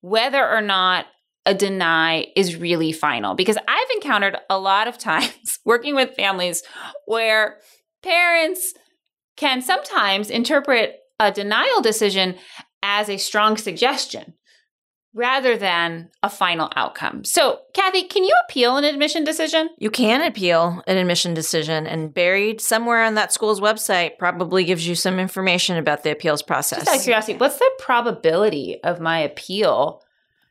whether 0.00 0.46
or 0.46 0.60
not 0.60 1.06
a 1.46 1.54
deny 1.54 2.26
is 2.36 2.56
really 2.56 2.92
final 2.92 3.34
because 3.34 3.58
I've 3.68 3.90
encountered 3.94 4.36
a 4.48 4.58
lot 4.58 4.88
of 4.88 4.98
times 4.98 5.58
working 5.64 5.94
with 5.94 6.14
families 6.14 6.62
where 7.06 7.58
parents 8.02 8.74
can 9.36 9.62
sometimes 9.62 10.30
interpret 10.30 11.00
a 11.18 11.32
denial 11.32 11.80
decision 11.80 12.36
as 12.82 13.08
a 13.08 13.16
strong 13.16 13.56
suggestion 13.56 14.34
rather 15.14 15.56
than 15.56 16.10
a 16.24 16.28
final 16.28 16.70
outcome. 16.74 17.24
So, 17.24 17.60
Kathy, 17.72 18.02
can 18.02 18.24
you 18.24 18.34
appeal 18.44 18.76
an 18.76 18.84
admission 18.84 19.22
decision? 19.22 19.70
You 19.78 19.90
can 19.90 20.20
appeal 20.20 20.82
an 20.88 20.96
admission 20.96 21.34
decision, 21.34 21.86
and 21.86 22.12
buried 22.12 22.60
somewhere 22.60 23.04
on 23.04 23.14
that 23.14 23.32
school's 23.32 23.60
website 23.60 24.18
probably 24.18 24.64
gives 24.64 24.86
you 24.86 24.96
some 24.96 25.20
information 25.20 25.76
about 25.76 26.02
the 26.02 26.10
appeals 26.10 26.42
process. 26.42 26.80
Just 26.80 26.90
out 26.90 26.96
of 26.96 27.02
curiosity, 27.02 27.38
what's 27.38 27.58
the 27.58 27.70
probability 27.78 28.82
of 28.82 29.00
my 29.00 29.20
appeal 29.20 30.02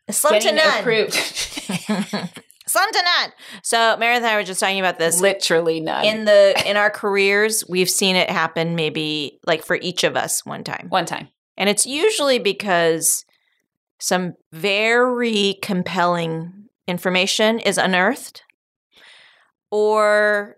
Slim 0.09 0.41
to 0.41 0.51
none. 0.51 0.79
approved? 0.79 1.13
Slim 2.67 2.91
to 2.91 3.03
none. 3.03 3.31
So 3.61 3.97
Meredith 3.97 4.23
and 4.23 4.27
I 4.27 4.35
were 4.35 4.43
just 4.43 4.59
talking 4.59 4.79
about 4.79 4.99
this. 4.99 5.19
Literally 5.19 5.79
none. 5.79 6.05
in 6.05 6.25
the 6.25 6.61
in 6.65 6.77
our 6.77 6.89
careers, 6.89 7.63
we've 7.67 7.89
seen 7.89 8.15
it 8.15 8.29
happen 8.29 8.75
maybe 8.75 9.39
like 9.45 9.63
for 9.63 9.77
each 9.81 10.03
of 10.03 10.15
us 10.15 10.45
one 10.45 10.63
time. 10.63 10.87
One 10.89 11.05
time. 11.05 11.29
And 11.57 11.69
it's 11.69 11.85
usually 11.85 12.39
because 12.39 13.25
some 13.99 14.33
very 14.51 15.57
compelling 15.61 16.67
information 16.87 17.59
is 17.59 17.77
unearthed 17.77 18.43
or 19.71 20.57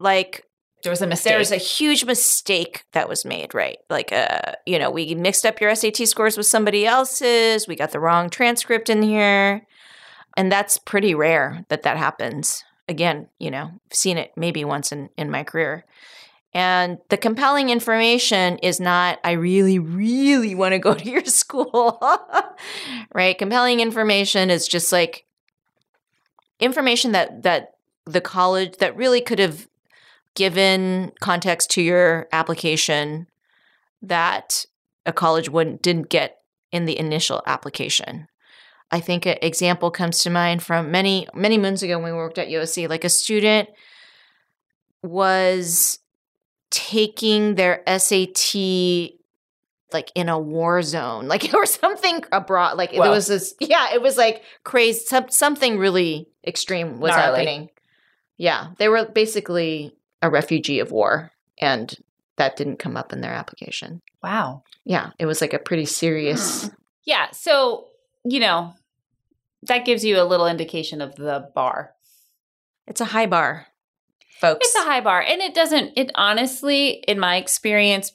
like 0.00 0.44
There 0.82 0.90
was 0.90 1.02
a 1.02 1.06
mistake. 1.06 1.30
There 1.30 1.38
was 1.38 1.52
a 1.52 1.56
huge 1.56 2.04
mistake 2.04 2.84
that 2.92 3.08
was 3.08 3.24
made, 3.24 3.52
right? 3.52 3.78
Like, 3.90 4.12
uh, 4.12 4.52
you 4.64 4.78
know, 4.78 4.90
we 4.90 5.14
mixed 5.14 5.44
up 5.44 5.60
your 5.60 5.74
SAT 5.74 6.06
scores 6.08 6.36
with 6.36 6.46
somebody 6.46 6.86
else's. 6.86 7.66
We 7.66 7.74
got 7.74 7.90
the 7.90 8.00
wrong 8.00 8.30
transcript 8.30 8.88
in 8.88 9.02
here. 9.02 9.66
And 10.36 10.52
that's 10.52 10.78
pretty 10.78 11.14
rare 11.14 11.64
that 11.68 11.82
that 11.82 11.96
happens. 11.96 12.62
Again, 12.88 13.28
you 13.38 13.50
know, 13.50 13.64
I've 13.64 13.94
seen 13.94 14.18
it 14.18 14.30
maybe 14.36 14.64
once 14.64 14.92
in, 14.92 15.10
in 15.16 15.30
my 15.30 15.42
career. 15.42 15.84
And 16.54 16.98
the 17.10 17.16
compelling 17.16 17.70
information 17.70 18.58
is 18.58 18.80
not, 18.80 19.18
I 19.22 19.32
really, 19.32 19.78
really 19.78 20.54
want 20.54 20.72
to 20.72 20.78
go 20.78 20.94
to 20.94 21.10
your 21.10 21.24
school, 21.26 22.00
right? 23.12 23.36
Compelling 23.36 23.80
information 23.80 24.48
is 24.48 24.66
just 24.66 24.92
like 24.92 25.24
information 26.60 27.12
that, 27.12 27.42
that 27.42 27.72
the 28.06 28.20
college, 28.20 28.78
that 28.78 28.96
really 28.96 29.20
could 29.20 29.38
have 29.40 29.68
given 30.38 31.10
context 31.18 31.68
to 31.68 31.82
your 31.82 32.28
application 32.30 33.26
that 34.00 34.64
a 35.04 35.12
college 35.12 35.50
wouldn't 35.50 35.82
didn't 35.82 36.08
get 36.08 36.38
in 36.70 36.84
the 36.84 36.96
initial 36.96 37.42
application. 37.44 38.28
I 38.92 39.00
think 39.00 39.26
an 39.26 39.36
example 39.42 39.90
comes 39.90 40.20
to 40.20 40.30
mind 40.30 40.62
from 40.62 40.92
many 40.92 41.26
many 41.34 41.58
moons 41.58 41.82
ago 41.82 41.98
when 41.98 42.12
we 42.12 42.16
worked 42.16 42.38
at 42.38 42.46
USC. 42.46 42.88
Like 42.88 43.02
a 43.02 43.08
student 43.08 43.68
was 45.02 45.98
taking 46.70 47.56
their 47.56 47.82
SAT 47.88 48.54
like 49.92 50.12
in 50.14 50.28
a 50.28 50.38
war 50.38 50.82
zone, 50.82 51.26
like 51.32 51.52
or 51.52 51.66
something 51.66 52.22
abroad. 52.30 52.78
Like 52.78 52.92
there 52.92 53.10
was 53.10 53.26
this, 53.26 53.54
yeah, 53.58 53.92
it 53.92 54.00
was 54.00 54.16
like 54.16 54.44
crazy. 54.62 55.00
Some, 55.00 55.30
something 55.30 55.78
really 55.78 56.28
extreme 56.46 57.00
was 57.00 57.10
Gnarly. 57.10 57.38
happening. 57.40 57.70
Yeah, 58.36 58.68
they 58.78 58.88
were 58.88 59.04
basically 59.04 59.97
a 60.22 60.30
refugee 60.30 60.80
of 60.80 60.90
war, 60.90 61.32
and 61.60 61.94
that 62.36 62.56
didn't 62.56 62.78
come 62.78 62.96
up 62.96 63.12
in 63.12 63.20
their 63.20 63.32
application. 63.32 64.00
wow. 64.22 64.62
Yeah, 64.84 65.10
it 65.18 65.26
was 65.26 65.40
like 65.40 65.52
a 65.52 65.58
pretty 65.58 65.84
serious. 65.84 66.64
Mm. 66.64 66.74
Yeah. 67.04 67.30
So, 67.32 67.88
you 68.24 68.40
know, 68.40 68.74
that 69.62 69.84
gives 69.84 70.04
you 70.04 70.20
a 70.20 70.24
little 70.24 70.46
indication 70.46 71.00
of 71.00 71.14
the 71.16 71.50
bar. 71.54 71.94
It's 72.86 73.00
a 73.00 73.06
high 73.06 73.26
bar, 73.26 73.66
folks. 74.40 74.66
It's 74.66 74.76
a 74.76 74.84
high 74.84 75.00
bar. 75.02 75.20
And 75.20 75.42
it 75.42 75.54
doesn't, 75.54 75.92
it 75.96 76.10
honestly, 76.14 77.04
in 77.06 77.18
my 77.18 77.36
experience, 77.36 78.12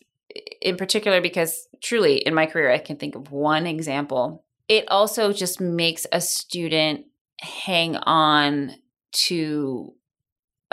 in 0.61 0.77
particular, 0.77 1.21
because 1.21 1.67
truly 1.81 2.17
in 2.17 2.33
my 2.33 2.47
career, 2.47 2.71
I 2.71 2.79
can 2.79 2.97
think 2.97 3.15
of 3.15 3.31
one 3.31 3.67
example, 3.67 4.43
it 4.67 4.85
also 4.87 5.31
just 5.31 5.61
makes 5.61 6.07
a 6.11 6.21
student 6.21 7.05
hang 7.39 7.97
on 7.97 8.71
to 9.11 9.93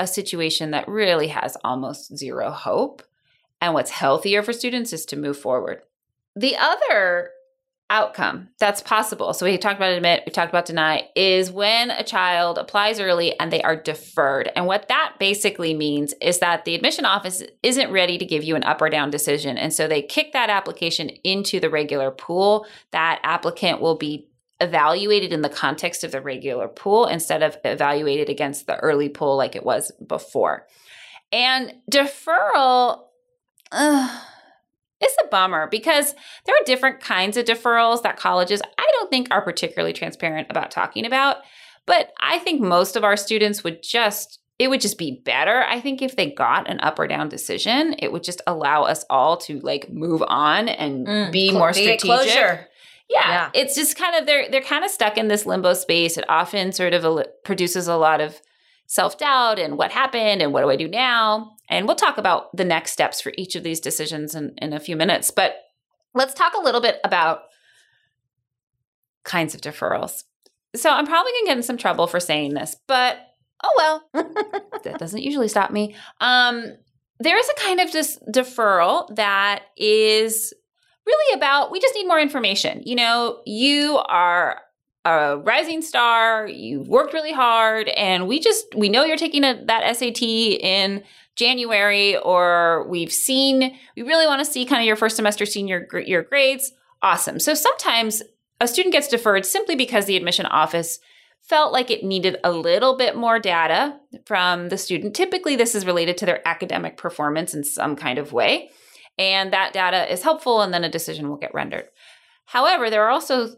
a 0.01 0.07
situation 0.07 0.71
that 0.71 0.89
really 0.89 1.29
has 1.29 1.59
almost 1.63 2.17
zero 2.17 2.51
hope. 2.51 3.03
And 3.61 3.75
what's 3.75 3.91
healthier 3.91 4.43
for 4.43 4.55
students 4.55 4.95
is 4.95 5.05
to 5.07 5.17
move 5.17 5.39
forward. 5.39 5.83
The 6.35 6.57
other 6.57 7.31
outcome 7.91 8.49
that's 8.59 8.81
possible, 8.81 9.35
so 9.35 9.45
we 9.45 9.59
talked 9.59 9.77
about 9.77 9.93
admit, 9.93 10.23
we 10.25 10.33
talked 10.33 10.49
about 10.49 10.65
deny, 10.65 11.07
is 11.15 11.53
when 11.53 11.91
a 11.91 12.03
child 12.03 12.57
applies 12.57 12.99
early 12.99 13.39
and 13.39 13.53
they 13.53 13.61
are 13.63 13.77
deferred. 13.77 14.51
And 14.57 14.65
what 14.65 14.89
that 14.89 15.17
basically 15.19 15.75
means 15.75 16.15
is 16.23 16.39
that 16.39 16.65
the 16.65 16.75
admission 16.75 17.05
office 17.05 17.43
isn't 17.63 17.93
ready 17.93 18.17
to 18.17 18.25
give 18.25 18.43
you 18.43 18.57
an 18.57 18.65
up 18.65 18.81
or 18.81 18.89
down 18.89 19.11
decision. 19.11 19.59
And 19.59 19.75
so 19.75 19.87
they 19.87 20.01
kick 20.01 20.33
that 20.33 20.49
application 20.49 21.11
into 21.25 21.61
the 21.61 21.69
regular 21.69 22.11
pool. 22.11 22.65
That 22.93 23.21
applicant 23.23 23.83
will 23.83 23.97
be 23.97 24.30
evaluated 24.61 25.33
in 25.33 25.43
the 25.43 25.49
context 25.49 26.05
of 26.05 26.13
the 26.13 26.21
regular 26.21 26.69
pool 26.69 27.07
instead 27.07 27.43
of 27.43 27.57
evaluated 27.65 28.29
against 28.29 28.67
the 28.67 28.77
early 28.77 29.09
pool 29.09 29.37
like 29.37 29.57
it 29.57 29.65
was 29.65 29.91
before. 30.07 30.67
And 31.33 31.75
deferral, 31.91 33.05
uh, 33.73 34.21
it's 35.01 35.17
a 35.25 35.29
bummer 35.29 35.69
because 35.71 36.15
there 36.45 36.55
are 36.55 36.65
different 36.67 37.01
kinds 37.01 37.37
of 37.37 37.45
deferrals 37.47 38.03
that 38.03 38.17
colleges 38.19 38.61
I 38.79 38.87
don't 38.99 39.11
think 39.11 39.29
are 39.31 39.43
particularly 39.43 39.93
transparent 39.93 40.49
about 40.51 40.71
talking 40.71 41.07
about. 41.07 41.39
But 41.87 42.13
I 42.21 42.39
think 42.39 42.61
most 42.61 42.97
of 42.97 43.05
our 43.05 43.17
students 43.17 43.65
would 43.65 43.83
just, 43.83 44.39
it 44.59 44.69
would 44.69 44.81
just 44.83 44.99
be 44.99 45.23
better. 45.25 45.63
I 45.63 45.81
think 45.81 46.03
if 46.03 46.17
they 46.17 46.31
got 46.31 46.69
an 46.71 46.79
up 46.81 46.99
or 46.99 47.07
down 47.09 47.29
decision, 47.31 47.95
it 47.99 48.13
would 48.13 48.23
just 48.23 48.43
allow 48.47 48.83
us 48.83 49.05
all 49.09 49.39
to 49.39 49.59
like 49.61 49.89
move 49.91 50.23
on 50.27 50.69
and 50.69 51.07
Mm, 51.07 51.33
be 51.33 51.51
more 51.53 51.73
strategic. 51.73 52.01
closure. 52.03 52.69
Yeah, 53.11 53.29
Yeah. 53.29 53.51
it's 53.55 53.75
just 53.75 53.97
kind 53.97 54.15
of 54.17 54.25
they're 54.27 54.49
they're 54.49 54.63
kind 54.63 54.85
of 54.85 54.91
stuck 54.91 55.19
in 55.19 55.27
this 55.29 55.45
limbo 55.45 55.75
space. 55.75 56.17
It 56.17 56.25
often 56.29 56.71
sort 56.73 56.95
of 56.95 57.27
produces 57.45 57.89
a 57.89 57.97
lot 57.97 58.21
of 58.21 58.41
self 58.87 59.19
doubt 59.19 59.59
and 59.59 59.77
what 59.77 59.91
happened 59.91 60.41
and 60.43 60.53
what 60.53 60.63
do 60.63 60.71
I 60.71 60.77
do 60.77 60.89
now? 60.89 61.53
And 61.69 61.87
we'll 61.87 61.97
talk 61.97 62.19
about 62.19 62.57
the 62.57 62.65
next 62.65 62.93
steps 62.93 63.21
for 63.21 63.33
each 63.37 63.57
of 63.57 63.63
these 63.65 63.81
decisions 63.81 64.35
in, 64.35 64.55
in 64.59 64.73
a 64.73 64.81
few 64.81 64.97
minutes. 64.97 65.31
But 65.31 65.57
let's 66.15 66.35
talk 66.35 66.55
a 66.55 66.61
little 66.63 66.81
bit 66.81 66.99
about 67.05 67.43
kinds 69.25 69.55
of 69.55 69.61
deferrals. 69.61 70.23
So 70.77 70.91
I'm 70.91 71.07
probably 71.07 71.33
gonna 71.33 71.47
get 71.47 71.57
in 71.57 71.63
some 71.63 71.77
trouble 71.77 72.07
for 72.07 72.21
saying 72.21 72.55
this, 72.55 72.77
but 72.87 73.19
oh 73.65 73.75
well, 74.15 74.25
that 74.85 74.99
doesn't 74.99 75.23
usually 75.23 75.49
stop 75.49 75.71
me. 75.71 75.95
Um, 76.21 76.65
there 77.19 77.37
is 77.39 77.49
a 77.49 77.61
kind 77.61 77.81
of 77.81 77.91
dis- 77.91 78.19
deferral 78.33 79.15
that 79.17 79.65
is 79.77 80.55
really 81.11 81.37
about 81.37 81.71
we 81.71 81.81
just 81.81 81.95
need 81.95 82.07
more 82.07 82.21
information. 82.21 82.83
You 82.85 82.97
know, 82.97 83.41
you 83.45 83.99
are 84.09 84.61
a 85.05 85.39
rising 85.39 85.83
star, 85.83 86.47
you've 86.47 86.89
worked 86.89 87.13
really 87.13 87.33
hard, 87.33 87.89
and 87.89 88.29
we 88.29 88.39
just 88.39 88.67
we 88.75 88.89
know 88.89 89.05
you're 89.05 89.17
taking 89.17 89.45
a, 89.45 89.65
that 89.67 89.97
SAT 89.97 90.23
in 90.23 91.03
January, 91.37 92.17
or 92.19 92.87
we've 92.89 93.13
seen 93.13 93.79
we 93.97 94.03
really 94.03 94.27
want 94.27 94.45
to 94.45 94.51
see 94.51 94.65
kind 94.65 94.81
of 94.81 94.87
your 94.87 94.97
first 94.97 95.17
semester 95.17 95.47
senior 95.47 95.87
year 96.05 96.23
grades. 96.23 96.73
Awesome. 97.03 97.39
So 97.39 97.55
sometimes 97.55 98.23
a 98.61 98.69
student 98.69 98.93
gets 98.93 99.09
deferred 99.09 99.47
simply 99.47 99.75
because 99.75 100.05
the 100.05 100.17
admission 100.17 100.47
office 100.47 101.01
felt 101.41 101.73
like 101.73 101.91
it 101.91 102.05
needed 102.05 102.37
a 102.45 102.53
little 102.53 102.97
bit 102.97 103.17
more 103.17 103.39
data 103.39 103.99
from 104.27 104.69
the 104.69 104.79
student. 104.79 105.17
Typically, 105.17 105.57
this 105.57 105.75
is 105.75 105.87
related 105.87 106.19
to 106.19 106.27
their 106.27 106.47
academic 106.47 106.97
performance 106.97 107.55
in 107.55 107.65
some 107.65 107.97
kind 107.97 108.19
of 108.19 108.33
way. 108.33 108.71
And 109.21 109.53
that 109.53 109.75
data 109.75 110.11
is 110.11 110.23
helpful, 110.23 110.63
and 110.63 110.73
then 110.73 110.83
a 110.83 110.89
decision 110.89 111.29
will 111.29 111.37
get 111.37 111.53
rendered. 111.53 111.85
However, 112.47 112.89
there 112.89 113.05
are 113.05 113.11
also 113.11 113.51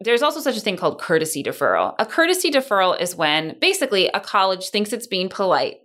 there's 0.00 0.22
also 0.22 0.40
such 0.40 0.56
a 0.56 0.60
thing 0.60 0.76
called 0.76 1.00
courtesy 1.00 1.42
deferral. 1.42 1.94
A 1.98 2.06
courtesy 2.06 2.50
deferral 2.50 3.00
is 3.00 3.16
when 3.16 3.56
basically 3.60 4.08
a 4.08 4.20
college 4.20 4.68
thinks 4.68 4.92
it's 4.92 5.08
being 5.08 5.28
polite. 5.28 5.78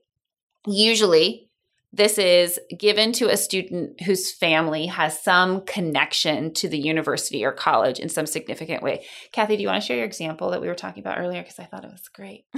Usually, 0.68 1.50
this 1.92 2.20
is 2.20 2.60
given 2.78 3.12
to 3.13 3.30
a 3.30 3.38
student 3.38 4.00
whose 4.01 4.32
family 4.32 4.86
has 4.86 5.22
some 5.24 5.62
connection 5.62 6.54
to 6.56 6.70
the 6.70 6.78
university 6.78 7.44
or 7.44 7.51
college 7.51 8.00
in 8.00 8.10
some 8.10 8.28
significant 8.28 8.84
way. 8.84 9.06
Kathy, 9.32 9.56
do 9.56 9.63
you 9.63 9.70
want 9.70 9.82
to 9.82 9.88
share 9.88 9.98
your 9.98 10.06
example 10.06 10.51
that 10.51 10.62
we 10.62 10.68
were 10.68 10.75
talking 10.75 11.01
about 11.01 11.18
earlier? 11.18 11.42
Because 11.42 11.58
I 11.58 11.66
thought 11.66 11.86
it 11.86 11.92
was 11.92 12.10
great. 12.10 12.46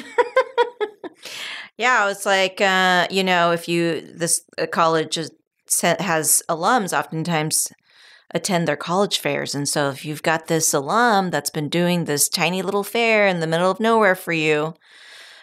Yeah, 1.77 2.09
it's 2.09 2.25
like 2.25 2.61
uh, 2.61 3.07
you 3.09 3.23
know, 3.23 3.51
if 3.51 3.67
you 3.67 4.01
this 4.01 4.43
college 4.71 5.17
is, 5.17 5.31
has 5.81 6.43
alums, 6.49 6.97
oftentimes 6.97 7.71
attend 8.33 8.67
their 8.67 8.75
college 8.77 9.19
fairs, 9.19 9.53
and 9.55 9.67
so 9.67 9.89
if 9.89 10.05
you've 10.05 10.23
got 10.23 10.47
this 10.47 10.73
alum 10.73 11.29
that's 11.31 11.49
been 11.49 11.69
doing 11.69 12.05
this 12.05 12.29
tiny 12.29 12.61
little 12.61 12.83
fair 12.83 13.27
in 13.27 13.39
the 13.39 13.47
middle 13.47 13.69
of 13.71 13.79
nowhere 13.79 14.15
for 14.15 14.33
you 14.33 14.73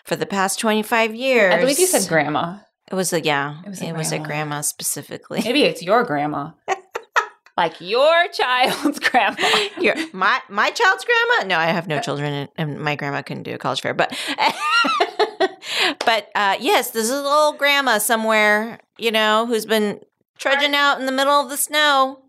for 0.04 0.16
the 0.16 0.26
past 0.26 0.58
twenty 0.58 0.82
five 0.82 1.14
years, 1.14 1.52
I 1.54 1.60
believe 1.60 1.78
you 1.78 1.86
said 1.86 2.08
grandma. 2.08 2.58
it 2.90 2.94
was 2.94 3.12
a 3.12 3.20
yeah, 3.20 3.60
It 3.64 3.68
was 3.68 3.82
it 3.82 3.90
a 3.90 3.94
was 3.94 4.08
a 4.12 4.16
grandma. 4.18 4.26
grandma 4.28 4.60
specifically. 4.62 5.40
Maybe 5.44 5.62
it's 5.64 5.82
your 5.82 6.02
grandma. 6.04 6.52
like 7.58 7.80
your 7.80 8.28
child's 8.32 8.98
grandma. 9.00 9.36
Your, 9.80 9.94
my 10.14 10.40
my 10.48 10.70
child's 10.70 11.04
grandma? 11.04 11.48
No, 11.48 11.58
I 11.58 11.66
have 11.66 11.88
no 11.88 12.00
children, 12.00 12.32
and, 12.32 12.48
and 12.56 12.80
my 12.80 12.94
grandma 12.96 13.20
couldn't 13.22 13.42
do 13.42 13.54
a 13.54 13.58
college 13.58 13.80
fair. 13.82 13.92
But 13.94 14.16
but 16.06 16.28
uh, 16.34 16.56
yes, 16.60 16.90
this 16.92 17.04
is 17.04 17.10
a 17.10 17.22
little 17.22 17.52
grandma 17.52 17.98
somewhere, 17.98 18.78
you 18.96 19.10
know, 19.10 19.44
who's 19.46 19.66
been 19.66 20.00
trudging 20.38 20.74
out 20.74 20.98
in 21.00 21.06
the 21.06 21.12
middle 21.12 21.34
of 21.40 21.50
the 21.50 21.56
snow 21.56 22.20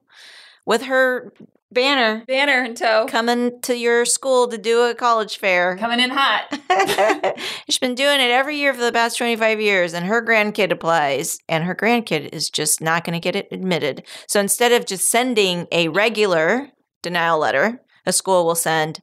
with 0.65 0.83
her 0.83 1.33
banner 1.71 2.23
Banner 2.27 2.63
in 2.63 2.73
tow. 2.75 3.05
coming 3.07 3.61
to 3.61 3.77
your 3.77 4.03
school 4.05 4.47
to 4.47 4.57
do 4.57 4.81
a 4.81 4.95
college 4.95 5.37
fair. 5.37 5.77
Coming 5.77 5.99
in 5.99 6.09
hot. 6.11 6.47
She's 7.69 7.77
been 7.79 7.95
doing 7.95 8.19
it 8.19 8.31
every 8.31 8.57
year 8.57 8.73
for 8.73 8.81
the 8.81 8.91
past 8.91 9.17
25 9.17 9.61
years, 9.61 9.93
and 9.93 10.05
her 10.07 10.23
grandkid 10.25 10.71
applies, 10.71 11.37
and 11.47 11.63
her 11.65 11.75
grandkid 11.75 12.29
is 12.33 12.49
just 12.49 12.81
not 12.81 13.03
going 13.03 13.13
to 13.13 13.19
get 13.23 13.35
it 13.35 13.47
admitted. 13.51 14.03
So 14.27 14.39
instead 14.39 14.71
of 14.71 14.85
just 14.87 15.09
sending 15.09 15.67
a 15.71 15.89
regular 15.89 16.69
denial 17.03 17.39
letter, 17.39 17.81
a 18.05 18.11
school 18.13 18.45
will 18.45 18.55
send 18.55 19.01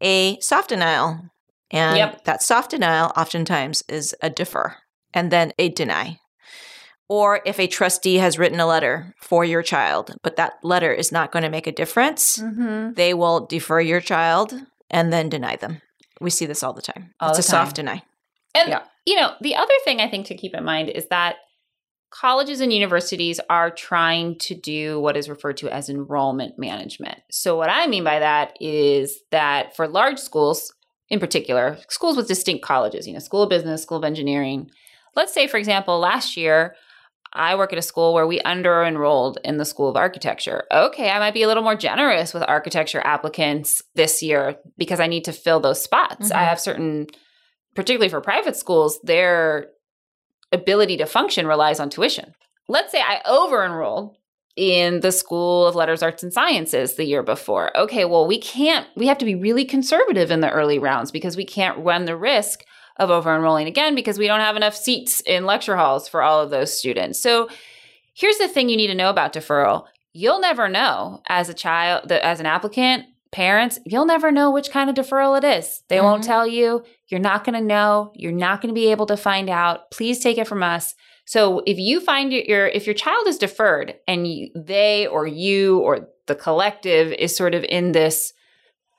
a 0.00 0.38
soft 0.40 0.68
denial. 0.68 1.20
And 1.70 1.96
Yep. 1.98 2.24
that 2.24 2.42
soft 2.42 2.70
denial 2.70 3.12
oftentimes 3.16 3.82
is 3.88 4.14
a 4.22 4.30
defer 4.30 4.76
and 5.12 5.30
then 5.32 5.52
a 5.58 5.68
deny. 5.68 6.18
Or 7.08 7.40
if 7.46 7.58
a 7.58 7.66
trustee 7.66 8.16
has 8.16 8.38
written 8.38 8.60
a 8.60 8.66
letter 8.66 9.14
for 9.20 9.44
your 9.44 9.62
child, 9.62 10.14
but 10.22 10.36
that 10.36 10.54
letter 10.62 10.92
is 10.92 11.10
not 11.10 11.32
going 11.32 11.42
to 11.42 11.48
make 11.50 11.66
a 11.66 11.72
difference, 11.72 12.38
Mm-hmm. 12.38 12.92
they 12.94 13.14
will 13.14 13.46
defer 13.46 13.80
your 13.80 14.00
child 14.00 14.52
and 14.90 15.12
then 15.12 15.28
deny 15.28 15.56
them. 15.56 15.80
We 16.20 16.30
see 16.30 16.46
this 16.46 16.62
all 16.62 16.72
the 16.74 16.82
time. 16.82 17.14
All 17.20 17.30
it's 17.30 17.38
the 17.38 17.40
a 17.40 17.56
soft 17.56 17.76
deny. 17.76 18.02
And 18.54 18.68
Yeah. 18.70 18.82
you 19.06 19.14
know, 19.16 19.32
the 19.40 19.54
other 19.56 19.72
thing 19.84 20.00
I 20.00 20.08
think 20.10 20.26
to 20.26 20.36
keep 20.36 20.54
in 20.54 20.64
mind 20.64 20.90
is 20.90 21.06
that 21.08 21.36
colleges 22.10 22.60
and 22.60 22.72
universities 22.72 23.38
are 23.50 23.70
trying 23.70 24.38
to 24.38 24.54
do 24.54 24.98
what 25.00 25.16
is 25.16 25.28
referred 25.28 25.56
to 25.58 25.68
as 25.68 25.88
enrollment 25.88 26.58
management. 26.58 27.18
So 27.30 27.56
what 27.56 27.68
I 27.70 27.86
mean 27.86 28.02
by 28.04 28.18
that 28.18 28.56
is 28.60 29.18
that 29.30 29.76
for 29.76 29.86
large 29.86 30.18
schools 30.18 30.72
in 31.10 31.20
particular, 31.20 31.78
schools 31.88 32.16
with 32.16 32.28
distinct 32.28 32.62
colleges, 32.64 33.06
you 33.06 33.12
know, 33.14 33.18
school 33.18 33.42
of 33.42 33.48
business, 33.50 33.82
school 33.82 33.98
of 33.98 34.04
engineering. 34.04 34.70
Let's 35.16 35.32
say 35.32 35.46
for 35.46 35.56
example, 35.56 35.98
last 35.98 36.36
year 36.36 36.74
I 37.32 37.54
work 37.54 37.72
at 37.72 37.78
a 37.78 37.82
school 37.82 38.14
where 38.14 38.26
we 38.26 38.40
under 38.40 38.82
enrolled 38.82 39.38
in 39.44 39.58
the 39.58 39.64
School 39.64 39.88
of 39.88 39.96
Architecture. 39.96 40.64
Okay, 40.72 41.10
I 41.10 41.18
might 41.18 41.34
be 41.34 41.42
a 41.42 41.46
little 41.46 41.62
more 41.62 41.76
generous 41.76 42.32
with 42.32 42.42
architecture 42.46 43.02
applicants 43.04 43.82
this 43.94 44.22
year 44.22 44.56
because 44.76 45.00
I 45.00 45.06
need 45.06 45.24
to 45.24 45.32
fill 45.32 45.60
those 45.60 45.82
spots. 45.82 46.30
Mhm. 46.30 46.36
I 46.36 46.44
have 46.44 46.60
certain, 46.60 47.06
particularly 47.74 48.08
for 48.08 48.20
private 48.20 48.56
schools, 48.56 48.98
their 49.02 49.68
ability 50.52 50.96
to 50.96 51.06
function 51.06 51.46
relies 51.46 51.80
on 51.80 51.90
tuition. 51.90 52.34
Let's 52.68 52.92
say 52.92 53.00
I 53.00 53.20
over 53.26 53.64
enrolled 53.64 54.16
in 54.56 55.00
the 55.00 55.12
School 55.12 55.66
of 55.66 55.76
Letters, 55.76 56.02
Arts, 56.02 56.22
and 56.22 56.32
Sciences 56.32 56.96
the 56.96 57.04
year 57.04 57.22
before. 57.22 57.76
Okay, 57.76 58.04
well, 58.04 58.26
we 58.26 58.38
can't, 58.40 58.86
we 58.96 59.06
have 59.06 59.18
to 59.18 59.24
be 59.24 59.36
really 59.36 59.64
conservative 59.64 60.30
in 60.30 60.40
the 60.40 60.50
early 60.50 60.78
rounds 60.78 61.12
because 61.12 61.36
we 61.36 61.44
can't 61.44 61.78
run 61.78 62.06
the 62.06 62.16
risk 62.16 62.64
of 62.98 63.10
over 63.10 63.34
enrolling 63.34 63.66
again 63.66 63.94
because 63.94 64.18
we 64.18 64.26
don't 64.26 64.40
have 64.40 64.56
enough 64.56 64.74
seats 64.76 65.20
in 65.26 65.46
lecture 65.46 65.76
halls 65.76 66.08
for 66.08 66.22
all 66.22 66.40
of 66.40 66.50
those 66.50 66.76
students. 66.76 67.20
So 67.20 67.48
here's 68.14 68.38
the 68.38 68.48
thing 68.48 68.68
you 68.68 68.76
need 68.76 68.88
to 68.88 68.94
know 68.94 69.10
about 69.10 69.32
deferral. 69.32 69.84
You'll 70.12 70.40
never 70.40 70.68
know 70.68 71.22
as 71.28 71.48
a 71.48 71.54
child, 71.54 72.08
the- 72.08 72.24
as 72.24 72.40
an 72.40 72.46
applicant, 72.46 73.04
parents, 73.30 73.78
you'll 73.84 74.06
never 74.06 74.32
know 74.32 74.50
which 74.50 74.70
kind 74.70 74.88
of 74.88 74.96
deferral 74.96 75.36
it 75.36 75.44
is. 75.44 75.82
They 75.88 76.00
won't 76.00 76.22
Mhm. 76.22 76.26
tell 76.26 76.46
you. 76.46 76.82
You're 77.08 77.20
not 77.20 77.44
going 77.44 77.54
to 77.58 77.64
know. 77.64 78.10
You're 78.14 78.32
not 78.32 78.60
going 78.62 78.74
to 78.74 78.78
be 78.80 78.90
able 78.90 79.06
to 79.06 79.16
find 79.16 79.48
out. 79.50 79.90
Please 79.90 80.18
take 80.18 80.38
it 80.38 80.48
from 80.48 80.62
us. 80.62 80.94
So 81.26 81.62
if 81.66 81.76
you 81.78 82.00
find 82.00 82.32
your, 82.32 82.42
your 82.44 82.66
if 82.68 82.86
your 82.86 82.94
child 82.94 83.26
is 83.26 83.36
deferred 83.36 83.96
and 84.08 84.26
you, 84.26 84.48
they 84.56 85.06
or 85.06 85.26
you 85.26 85.78
or 85.80 86.08
the 86.26 86.34
collective 86.34 87.12
is 87.12 87.36
sort 87.36 87.54
of 87.54 87.64
in 87.68 87.92
this 87.92 88.32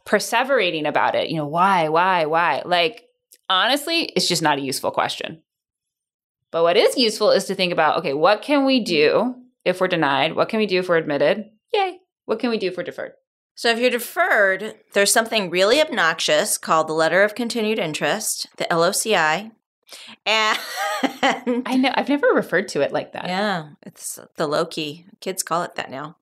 perseverating 0.05 0.87
about 0.87 1.15
it, 1.15 1.29
you 1.29 1.37
know, 1.37 1.47
why, 1.47 1.89
why, 1.89 2.25
why? 2.25 2.61
Like 2.65 3.03
honestly, 3.49 4.03
it's 4.15 4.27
just 4.27 4.41
not 4.41 4.57
a 4.57 4.61
useful 4.61 4.91
question. 4.91 5.41
But 6.51 6.63
what 6.63 6.77
is 6.77 6.97
useful 6.97 7.31
is 7.31 7.45
to 7.45 7.55
think 7.55 7.71
about 7.73 7.97
okay, 7.99 8.13
what 8.13 8.41
can 8.41 8.65
we 8.65 8.79
do 8.79 9.35
if 9.65 9.79
we're 9.79 9.87
denied? 9.87 10.35
What 10.35 10.49
can 10.49 10.59
we 10.59 10.65
do 10.65 10.79
if 10.79 10.89
we're 10.89 10.97
admitted? 10.97 11.45
Yay. 11.73 11.99
What 12.25 12.39
can 12.39 12.49
we 12.49 12.57
do 12.57 12.67
if 12.67 12.77
we're 12.77 12.83
deferred? 12.83 13.13
So 13.55 13.69
if 13.69 13.79
you're 13.79 13.89
deferred, 13.89 14.75
there's 14.93 15.11
something 15.11 15.49
really 15.49 15.81
obnoxious 15.81 16.57
called 16.57 16.87
the 16.87 16.93
letter 16.93 17.23
of 17.23 17.35
continued 17.35 17.77
interest, 17.77 18.47
the 18.57 18.65
LOCI. 18.65 19.51
And 20.25 20.59
I 21.65 21.75
know 21.77 21.91
I've 21.93 22.09
never 22.09 22.27
referred 22.27 22.67
to 22.69 22.81
it 22.81 22.93
like 22.93 23.13
that. 23.13 23.27
yeah, 23.27 23.69
it's 23.83 24.19
the 24.37 24.47
low 24.47 24.65
key. 24.65 25.05
Kids 25.19 25.43
call 25.43 25.63
it 25.63 25.75
that 25.75 25.91
now. 25.91 26.15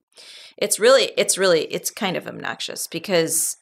It's 0.56 0.80
really 0.80 1.12
it's 1.16 1.38
really 1.38 1.62
it's 1.72 1.90
kind 1.90 2.16
of 2.16 2.26
obnoxious 2.26 2.86
because 2.86 3.56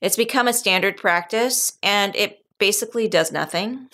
it's 0.00 0.16
become 0.16 0.48
a 0.48 0.52
standard 0.52 0.96
practice 0.96 1.76
and 1.82 2.16
it 2.16 2.45
basically 2.58 3.08
does 3.08 3.30
nothing. 3.32 3.88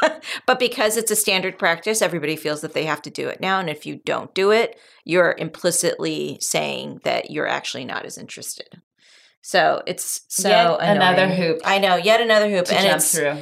but 0.46 0.58
because 0.58 0.96
it's 0.96 1.10
a 1.10 1.16
standard 1.16 1.58
practice, 1.58 2.02
everybody 2.02 2.36
feels 2.36 2.60
that 2.60 2.74
they 2.74 2.84
have 2.84 3.02
to 3.02 3.10
do 3.10 3.28
it 3.28 3.40
now 3.40 3.58
and 3.60 3.70
if 3.70 3.86
you 3.86 3.96
don't 4.04 4.34
do 4.34 4.50
it, 4.50 4.78
you're 5.04 5.34
implicitly 5.38 6.38
saying 6.40 7.00
that 7.04 7.30
you're 7.30 7.46
actually 7.48 7.84
not 7.84 8.04
as 8.04 8.18
interested. 8.18 8.82
So 9.42 9.82
it's 9.86 10.22
so 10.28 10.48
Yet 10.48 10.80
another 10.80 11.28
hoop 11.28 11.60
I 11.64 11.78
know, 11.78 11.96
yet 11.96 12.20
another 12.20 12.48
hoop, 12.50 12.64
To 12.66 12.74
and 12.74 12.84
jump 12.86 12.96
it's 12.96 13.14
through. 13.18 13.36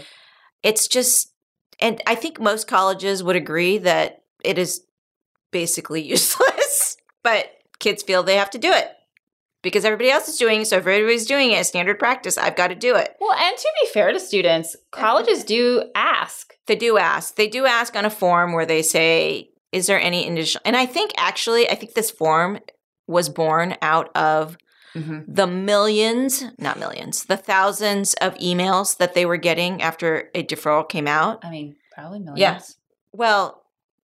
it's 0.63 0.89
just 0.89 1.33
and 1.81 2.01
i 2.07 2.15
think 2.15 2.39
most 2.41 2.67
colleges 2.67 3.23
would 3.23 3.37
agree 3.37 3.79
that 3.79 4.23
it 4.45 4.59
is 4.59 4.83
basically 5.53 6.03
useless 6.15 6.97
but 7.23 7.47
kids 7.79 8.03
feel 8.03 8.23
they 8.23 8.37
have 8.37 8.51
to 8.51 8.59
do 8.59 8.71
it 8.73 8.89
because 9.63 9.85
everybody 9.85 10.11
else 10.11 10.29
is 10.29 10.37
doing 10.37 10.63
it 10.63 10.67
so 10.67 10.77
if 10.77 10.87
everybody's 10.87 11.27
doing 11.27 11.53
it 11.53 11.65
standard 11.67 11.99
practice 11.99 12.37
i've 12.39 12.57
got 12.57 12.69
to 12.69 12.75
do 12.75 12.95
it 12.97 13.17
Well, 13.21 13.33
and 13.33 13.57
to 13.57 13.69
be 13.83 13.89
fair 13.93 14.13
to 14.13 14.21
students, 14.21 14.77
colleges 14.91 15.45
do 15.45 15.85
ask. 15.95 16.55
they 16.67 16.77
do 16.77 16.99
ask 16.99 17.37
they 17.37 17.49
do 17.49 17.67
ask 17.67 17.95
on 17.97 18.05
a 18.05 18.11
form 18.11 18.53
where 18.53 18.67
they 18.67 18.83
say 18.83 19.51
is 19.73 19.87
there 19.87 20.01
any 20.01 20.29
additional 20.29 20.63
and 20.65 20.77
i 20.77 20.87
think 20.87 21.13
actually 21.17 21.69
i 21.71 21.75
think 21.75 21.95
this 21.95 22.11
form 22.11 22.59
was 23.07 23.29
born 23.29 23.75
out 23.83 24.11
of 24.17 24.57
mm-hmm. 24.95 25.21
the 25.27 25.47
millions 25.47 26.45
not 26.59 26.79
millions 26.79 27.25
the 27.25 27.37
thousands 27.37 28.15
of 28.15 28.35
emails 28.37 28.97
that 28.99 29.15
they 29.15 29.27
were 29.27 29.37
getting 29.37 29.83
after 29.83 30.31
a 30.35 30.43
deferral 30.43 30.89
came 30.89 31.07
out 31.09 31.45
I 31.45 31.51
mean, 31.51 31.77
probably 31.95 32.21
millions. 32.21 32.39
Yeah. 32.41 32.61
Well, 33.13 33.63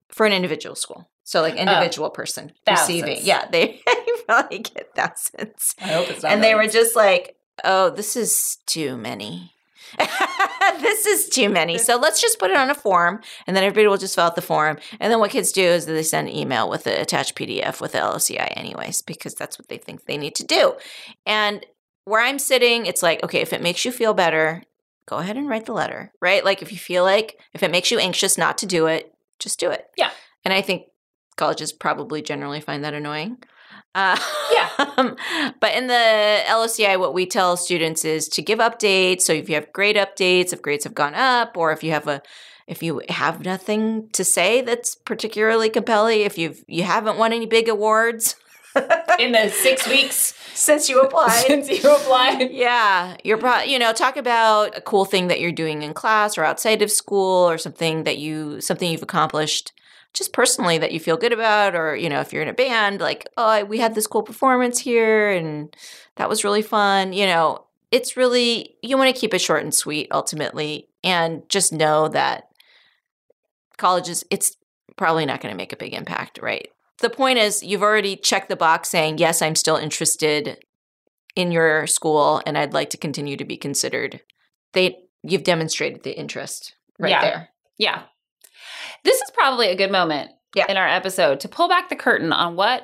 for 0.09 0.25
an 0.25 0.33
individual 0.33 0.75
school. 0.75 1.09
So 1.23 1.41
like 1.41 1.55
Oh. 1.55 1.57
individual 1.57 2.09
person 2.09 2.53
Thousands. 2.65 2.87
receiving. 3.01 3.19
Yeah, 3.25 3.47
they 3.51 3.81
probably 4.27 4.59
get 4.59 4.95
thousands. 4.95 5.75
I 5.81 5.87
hope 5.87 6.09
it's 6.09 6.23
not. 6.23 6.31
And 6.31 6.43
they 6.43 6.55
were 6.55 6.67
just 6.67 6.95
like, 6.95 7.35
"Oh, 7.63 7.89
this 7.89 8.15
is 8.15 8.57
too 8.65 8.97
many. 8.97 9.55
this 10.79 11.05
is 11.05 11.29
too 11.29 11.49
many. 11.49 11.77
So 11.77 11.97
let's 11.97 12.21
just 12.21 12.39
put 12.39 12.51
it 12.51 12.57
on 12.57 12.69
a 12.69 12.75
form 12.75 13.21
and 13.45 13.55
then 13.55 13.63
everybody 13.63 13.87
will 13.87 13.97
just 13.97 14.15
fill 14.15 14.25
out 14.25 14.35
the 14.35 14.41
form. 14.41 14.77
And 14.99 15.11
then 15.11 15.19
what 15.19 15.31
kids 15.31 15.51
do 15.51 15.63
is 15.63 15.85
they 15.85 16.03
send 16.03 16.27
an 16.27 16.35
email 16.35 16.69
with 16.69 16.83
the 16.83 16.99
attached 16.99 17.35
PDF 17.35 17.79
with 17.79 17.93
the 17.93 17.99
LOCI 17.99 18.53
anyways 18.57 19.01
because 19.01 19.35
that's 19.35 19.57
what 19.57 19.69
they 19.69 19.77
think 19.77 20.05
they 20.05 20.17
need 20.17 20.35
to 20.35 20.43
do. 20.43 20.75
And 21.25 21.65
where 22.05 22.21
I'm 22.21 22.39
sitting, 22.39 22.85
it's 22.85 23.03
like, 23.03 23.23
okay, 23.23 23.41
if 23.41 23.53
it 23.53 23.61
makes 23.61 23.85
you 23.85 23.91
feel 23.91 24.13
better, 24.13 24.63
go 25.07 25.17
ahead 25.17 25.37
and 25.37 25.47
write 25.47 25.65
the 25.65 25.73
letter, 25.73 26.11
right? 26.21 26.43
Like 26.43 26.61
if 26.61 26.71
you 26.71 26.77
feel 26.77 27.03
like 27.03 27.39
if 27.53 27.63
it 27.63 27.71
makes 27.71 27.91
you 27.91 27.99
anxious 27.99 28.37
not 28.37 28.57
to 28.59 28.65
do 28.65 28.87
it, 28.87 29.13
just 29.39 29.59
do 29.59 29.71
it. 29.71 29.87
Yeah. 29.97 30.11
And 30.43 30.53
I 30.53 30.61
think 30.61 30.87
colleges 31.35 31.73
probably 31.73 32.21
generally 32.21 32.61
find 32.61 32.83
that 32.83 32.93
annoying. 32.93 33.37
Uh, 33.95 34.17
Yeah. 34.53 35.13
but 35.59 35.73
in 35.73 35.87
the 35.87 36.41
LOCI, 36.47 36.99
what 36.99 37.13
we 37.13 37.25
tell 37.25 37.55
students 37.57 38.03
is 38.05 38.27
to 38.29 38.41
give 38.41 38.59
updates. 38.59 39.21
So 39.21 39.33
if 39.33 39.47
you 39.49 39.55
have 39.55 39.71
grade 39.73 39.95
updates, 39.95 40.51
if 40.53 40.61
grades 40.61 40.83
have 40.83 40.93
gone 40.93 41.15
up, 41.15 41.55
or 41.57 41.71
if 41.71 41.83
you 41.83 41.91
have 41.91 42.07
a 42.07 42.21
if 42.67 42.81
you 42.83 43.01
have 43.09 43.45
nothing 43.45 44.09
to 44.13 44.23
say 44.23 44.61
that's 44.61 44.95
particularly 44.95 45.69
compelling, 45.69 46.21
if 46.21 46.37
you've 46.37 46.63
you 46.67 46.83
haven't 46.83 47.17
won 47.17 47.31
any 47.31 47.45
big 47.45 47.69
awards 47.69 48.35
in 49.19 49.31
the 49.31 49.49
six 49.49 49.87
weeks 49.87 50.33
since 50.53 50.89
you 50.89 50.99
applied, 50.99 51.43
since 51.47 51.69
you 51.69 51.89
applied. 51.95 52.51
yeah, 52.51 53.15
you're 53.23 53.37
pro- 53.37 53.61
you 53.61 53.79
know 53.79 53.93
talk 53.93 54.17
about 54.17 54.77
a 54.77 54.81
cool 54.81 55.05
thing 55.05 55.27
that 55.29 55.39
you're 55.39 55.51
doing 55.53 55.83
in 55.83 55.93
class 55.93 56.37
or 56.37 56.43
outside 56.43 56.81
of 56.81 56.91
school 56.91 57.49
or 57.49 57.57
something 57.57 58.03
that 58.03 58.17
you 58.17 58.59
something 58.59 58.91
you've 58.91 59.03
accomplished 59.03 59.71
just 60.15 60.33
personally 60.33 60.77
that 60.79 60.91
you 60.91 60.99
feel 60.99 61.17
good 61.17 61.33
about 61.33 61.75
or 61.75 61.95
you 61.95 62.09
know 62.09 62.21
if 62.21 62.31
you're 62.33 62.41
in 62.41 62.47
a 62.47 62.53
band 62.53 62.99
like 62.99 63.27
oh 63.37 63.45
I- 63.47 63.63
we 63.63 63.77
had 63.79 63.93
this 63.93 64.07
cool 64.07 64.23
performance 64.23 64.79
here 64.79 65.29
and 65.29 65.75
that 66.15 66.29
was 66.29 66.43
really 66.43 66.61
fun 66.63 67.13
you 67.13 67.25
know 67.27 67.65
it's 67.91 68.17
really 68.17 68.75
you 68.81 68.97
want 68.97 69.13
to 69.13 69.19
keep 69.19 69.33
it 69.33 69.39
short 69.39 69.61
and 69.63 69.73
sweet 69.73 70.07
ultimately 70.11 70.87
and 71.03 71.43
just 71.49 71.71
know 71.73 72.07
that 72.07 72.45
colleges 73.77 74.23
it's 74.31 74.55
probably 74.95 75.25
not 75.25 75.41
going 75.41 75.51
to 75.53 75.57
make 75.57 75.73
a 75.73 75.77
big 75.77 75.93
impact 75.93 76.39
right 76.41 76.69
the 77.01 77.09
point 77.09 77.37
is 77.37 77.61
you've 77.61 77.83
already 77.83 78.15
checked 78.15 78.47
the 78.49 78.55
box 78.55 78.89
saying 78.89 79.17
yes 79.17 79.41
i'm 79.41 79.55
still 79.55 79.75
interested 79.75 80.57
in 81.35 81.51
your 81.51 81.85
school 81.85 82.41
and 82.45 82.57
I'd 82.57 82.71
like 82.71 82.91
to 82.91 82.97
continue 82.97 83.35
to 83.35 83.43
be 83.43 83.57
considered. 83.57 84.21
They 84.71 84.99
you've 85.21 85.43
demonstrated 85.43 86.03
the 86.03 86.17
interest 86.17 86.75
right 86.97 87.09
Yeah. 87.09 87.21
there. 87.21 87.49
Yeah. 87.77 88.03
This 89.03 89.21
is 89.21 89.31
probably 89.33 89.67
a 89.69 89.75
good 89.75 89.91
moment 89.91 90.31
Yeah. 90.55 90.65
in 90.69 90.77
our 90.77 90.87
episode 90.87 91.39
to 91.41 91.47
pull 91.49 91.67
back 91.67 91.89
the 91.89 91.95
curtain 91.95 92.31
on 92.33 92.55
what 92.55 92.83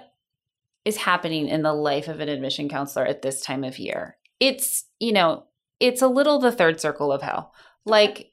is 0.85 0.97
happening 0.97 1.47
in 1.47 1.61
the 1.61 1.73
life 1.73 2.07
of 2.07 2.19
an 2.19 2.29
admission 2.29 2.67
counselor 2.69 3.05
at 3.05 3.21
this 3.21 3.41
time 3.41 3.63
of 3.63 3.77
year. 3.79 4.17
It's, 4.39 4.85
you 4.99 5.11
know, 5.13 5.45
it's 5.79 6.01
a 6.01 6.07
little 6.07 6.39
the 6.39 6.51
third 6.51 6.79
circle 6.81 7.11
of 7.11 7.21
hell. 7.21 7.53
Like 7.85 8.31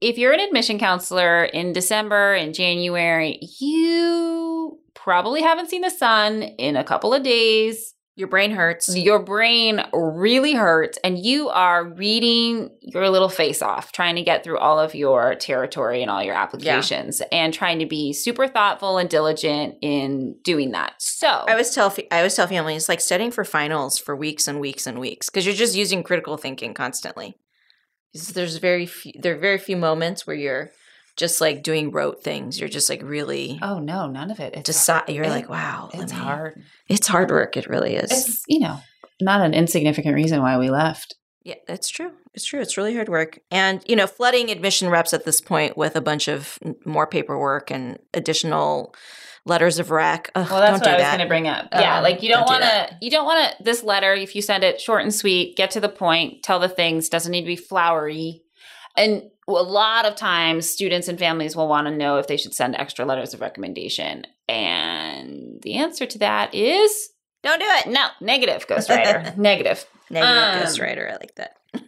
if 0.00 0.18
you're 0.18 0.32
an 0.32 0.40
admission 0.40 0.78
counselor 0.78 1.44
in 1.44 1.72
December 1.72 2.34
and 2.34 2.54
January, 2.54 3.40
you 3.58 4.78
probably 4.94 5.42
haven't 5.42 5.70
seen 5.70 5.80
the 5.82 5.90
sun 5.90 6.42
in 6.42 6.76
a 6.76 6.84
couple 6.84 7.12
of 7.12 7.22
days. 7.22 7.94
Your 8.18 8.26
brain 8.26 8.50
hurts. 8.50 8.90
Mm. 8.90 9.04
Your 9.04 9.20
brain 9.20 9.80
really 9.92 10.52
hurts, 10.52 10.98
and 11.04 11.24
you 11.24 11.50
are 11.50 11.84
reading 11.84 12.68
your 12.80 13.08
little 13.10 13.28
face 13.28 13.62
off, 13.62 13.92
trying 13.92 14.16
to 14.16 14.22
get 14.22 14.42
through 14.42 14.58
all 14.58 14.80
of 14.80 14.92
your 14.92 15.36
territory 15.36 16.02
and 16.02 16.10
all 16.10 16.20
your 16.20 16.34
applications, 16.34 17.22
and 17.30 17.54
trying 17.54 17.78
to 17.78 17.86
be 17.86 18.12
super 18.12 18.48
thoughtful 18.48 18.98
and 18.98 19.08
diligent 19.08 19.76
in 19.82 20.34
doing 20.42 20.72
that. 20.72 20.94
So, 20.98 21.28
I 21.28 21.52
always 21.52 21.70
tell 21.72 21.94
I 22.10 22.16
always 22.16 22.34
tell 22.34 22.48
families 22.48 22.88
like 22.88 23.00
studying 23.00 23.30
for 23.30 23.44
finals 23.44 24.00
for 24.00 24.16
weeks 24.16 24.48
and 24.48 24.58
weeks 24.58 24.88
and 24.88 24.98
weeks 24.98 25.30
because 25.30 25.46
you're 25.46 25.54
just 25.54 25.76
using 25.76 26.02
critical 26.02 26.36
thinking 26.36 26.74
constantly. 26.74 27.36
There's 28.32 28.56
very 28.56 28.86
few, 28.86 29.12
there 29.14 29.36
are 29.36 29.38
very 29.38 29.58
few 29.58 29.76
moments 29.76 30.26
where 30.26 30.34
you're 30.34 30.72
just 31.18 31.42
like 31.42 31.62
doing 31.62 31.90
rote 31.90 32.22
things. 32.24 32.58
You're 32.58 32.70
just 32.70 32.88
like 32.88 33.02
really 33.02 33.58
oh 33.60 33.78
no, 33.78 34.06
none 34.06 34.30
of 34.30 34.40
it. 34.40 34.54
It's 34.54 34.62
decide. 34.66 35.10
You're 35.10 35.24
it- 35.24 35.30
like, 35.30 35.50
wow, 35.50 35.90
It's 35.92 36.12
me- 36.12 36.18
hard. 36.18 36.62
It's 36.88 37.06
hard 37.06 37.30
work. 37.30 37.58
It 37.58 37.66
really 37.68 37.94
is. 37.96 38.10
It's 38.10 38.42
you 38.48 38.60
know 38.60 38.80
not 39.20 39.42
an 39.42 39.52
insignificant 39.52 40.14
reason 40.14 40.40
why 40.40 40.56
we 40.56 40.70
left. 40.70 41.14
Yeah, 41.44 41.54
that's 41.66 41.88
true. 41.88 42.12
It's 42.34 42.44
true. 42.44 42.60
It's 42.60 42.76
really 42.76 42.94
hard 42.94 43.08
work. 43.08 43.38
And, 43.50 43.82
you 43.88 43.96
know, 43.96 44.06
flooding 44.06 44.50
admission 44.50 44.90
reps 44.90 45.14
at 45.14 45.24
this 45.24 45.40
point 45.40 45.76
with 45.78 45.96
a 45.96 46.00
bunch 46.00 46.28
of 46.28 46.58
more 46.84 47.06
paperwork 47.06 47.70
and 47.70 47.98
additional 48.12 48.94
letters 49.46 49.78
of 49.78 49.90
rec. 49.90 50.30
Ugh, 50.34 50.46
Well, 50.50 50.60
that's 50.60 50.72
don't 50.72 50.80
what 50.80 50.84
do 50.84 50.90
I 50.90 51.08
was 51.08 51.16
going 51.16 51.26
to 51.26 51.26
bring 51.28 51.48
up. 51.48 51.68
yeah, 51.72 51.96
Um, 51.98 52.02
like 52.04 52.22
you 52.22 52.28
don't, 52.28 52.46
do 52.46 52.52
want 52.52 52.62
to. 52.64 52.96
You 53.00 53.10
don't 53.10 53.24
want 53.24 53.50
to. 53.56 53.62
This 53.64 53.82
letter, 53.82 54.12
if 54.12 54.36
you 54.36 54.42
send 54.42 54.62
it 54.62 54.78
short 54.80 55.02
and 55.02 55.14
sweet, 55.14 55.56
get 55.56 55.70
to 55.72 55.80
the 55.80 55.88
point, 55.88 56.42
tell 56.42 56.58
the 56.58 56.68
things. 56.68 57.08
Doesn't 57.08 57.32
need 57.32 57.42
to 57.42 57.46
be 57.46 57.56
flowery. 57.56 58.42
And 58.96 59.22
a 59.48 59.62
lot 59.62 60.04
of 60.04 60.14
times, 60.14 60.68
students 60.68 61.08
and 61.08 61.18
families 61.18 61.56
will 61.56 61.68
want 61.68 61.86
to 61.86 61.96
know 61.96 62.18
if 62.18 62.26
they 62.26 62.36
should 62.36 62.52
send 62.54 62.76
extra 62.76 63.04
letters 63.06 63.32
of 63.34 63.40
recommendation. 63.40 64.24
And 64.48 65.60
the 65.62 65.74
answer 65.76 66.04
to 66.06 66.18
that 66.18 66.54
is 66.54 67.10
Don't 67.42 67.58
do 67.60 67.66
it. 67.68 67.86
no, 67.88 68.08
negative, 68.20 68.66
ghostwriter, 68.66 69.36
negative. 69.38 69.86
Negative 70.10 70.36
Um, 70.36 70.62
ghostwriter. 70.62 71.10
I 71.10 71.16
like 71.16 71.34
that. 71.36 71.56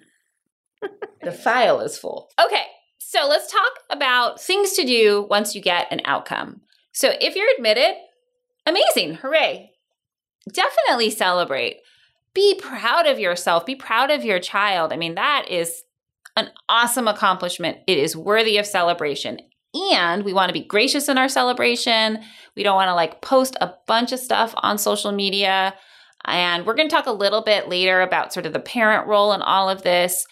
The 1.22 1.32
file 1.32 1.80
is 1.80 1.98
full. 1.98 2.30
Okay, 2.42 2.64
so 2.98 3.26
let's 3.28 3.52
talk 3.52 3.72
about 3.90 4.40
things 4.40 4.72
to 4.72 4.84
do 4.86 5.26
once 5.28 5.54
you 5.54 5.60
get 5.60 5.86
an 5.90 6.00
outcome. 6.06 6.62
So 6.92 7.12
if 7.20 7.36
you're 7.36 7.52
admitted, 7.58 7.94
amazing, 8.64 9.16
hooray. 9.16 9.72
Definitely 10.50 11.10
celebrate. 11.10 11.76
Be 12.32 12.54
proud 12.58 13.06
of 13.06 13.18
yourself, 13.18 13.66
be 13.66 13.74
proud 13.74 14.10
of 14.10 14.24
your 14.24 14.38
child. 14.40 14.94
I 14.94 14.96
mean, 14.96 15.16
that 15.16 15.44
is 15.50 15.82
an 16.40 16.50
awesome 16.68 17.08
accomplishment. 17.08 17.78
It 17.86 17.98
is 17.98 18.16
worthy 18.16 18.56
of 18.56 18.66
celebration. 18.66 19.38
And 19.92 20.24
we 20.24 20.32
want 20.32 20.48
to 20.48 20.52
be 20.52 20.64
gracious 20.64 21.08
in 21.08 21.16
our 21.16 21.28
celebration. 21.28 22.18
We 22.56 22.62
don't 22.62 22.74
want 22.74 22.88
to 22.88 22.94
like 22.94 23.20
post 23.20 23.56
a 23.60 23.74
bunch 23.86 24.10
of 24.12 24.18
stuff 24.18 24.52
on 24.56 24.78
social 24.78 25.12
media. 25.12 25.74
And 26.24 26.66
we're 26.66 26.74
going 26.74 26.88
to 26.88 26.94
talk 26.94 27.06
a 27.06 27.12
little 27.12 27.42
bit 27.42 27.68
later 27.68 28.00
about 28.00 28.32
sort 28.32 28.46
of 28.46 28.52
the 28.52 28.60
parent 28.60 29.06
role 29.06 29.32
in 29.32 29.42
all 29.42 29.70
of 29.70 29.82
this. 29.82 30.26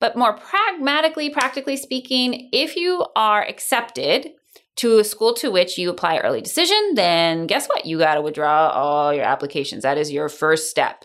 But 0.00 0.16
more 0.16 0.36
pragmatically, 0.36 1.30
practically 1.30 1.76
speaking, 1.76 2.48
if 2.52 2.76
you 2.76 3.04
are 3.16 3.42
accepted 3.42 4.28
to 4.76 4.98
a 4.98 5.04
school 5.04 5.34
to 5.34 5.50
which 5.50 5.78
you 5.78 5.90
apply 5.90 6.18
early 6.18 6.40
decision, 6.40 6.94
then 6.94 7.46
guess 7.46 7.66
what? 7.66 7.86
You 7.86 7.98
got 7.98 8.14
to 8.14 8.22
withdraw 8.22 8.70
all 8.70 9.14
your 9.14 9.24
applications. 9.24 9.82
That 9.82 9.98
is 9.98 10.12
your 10.12 10.28
first 10.28 10.70
step 10.70 11.04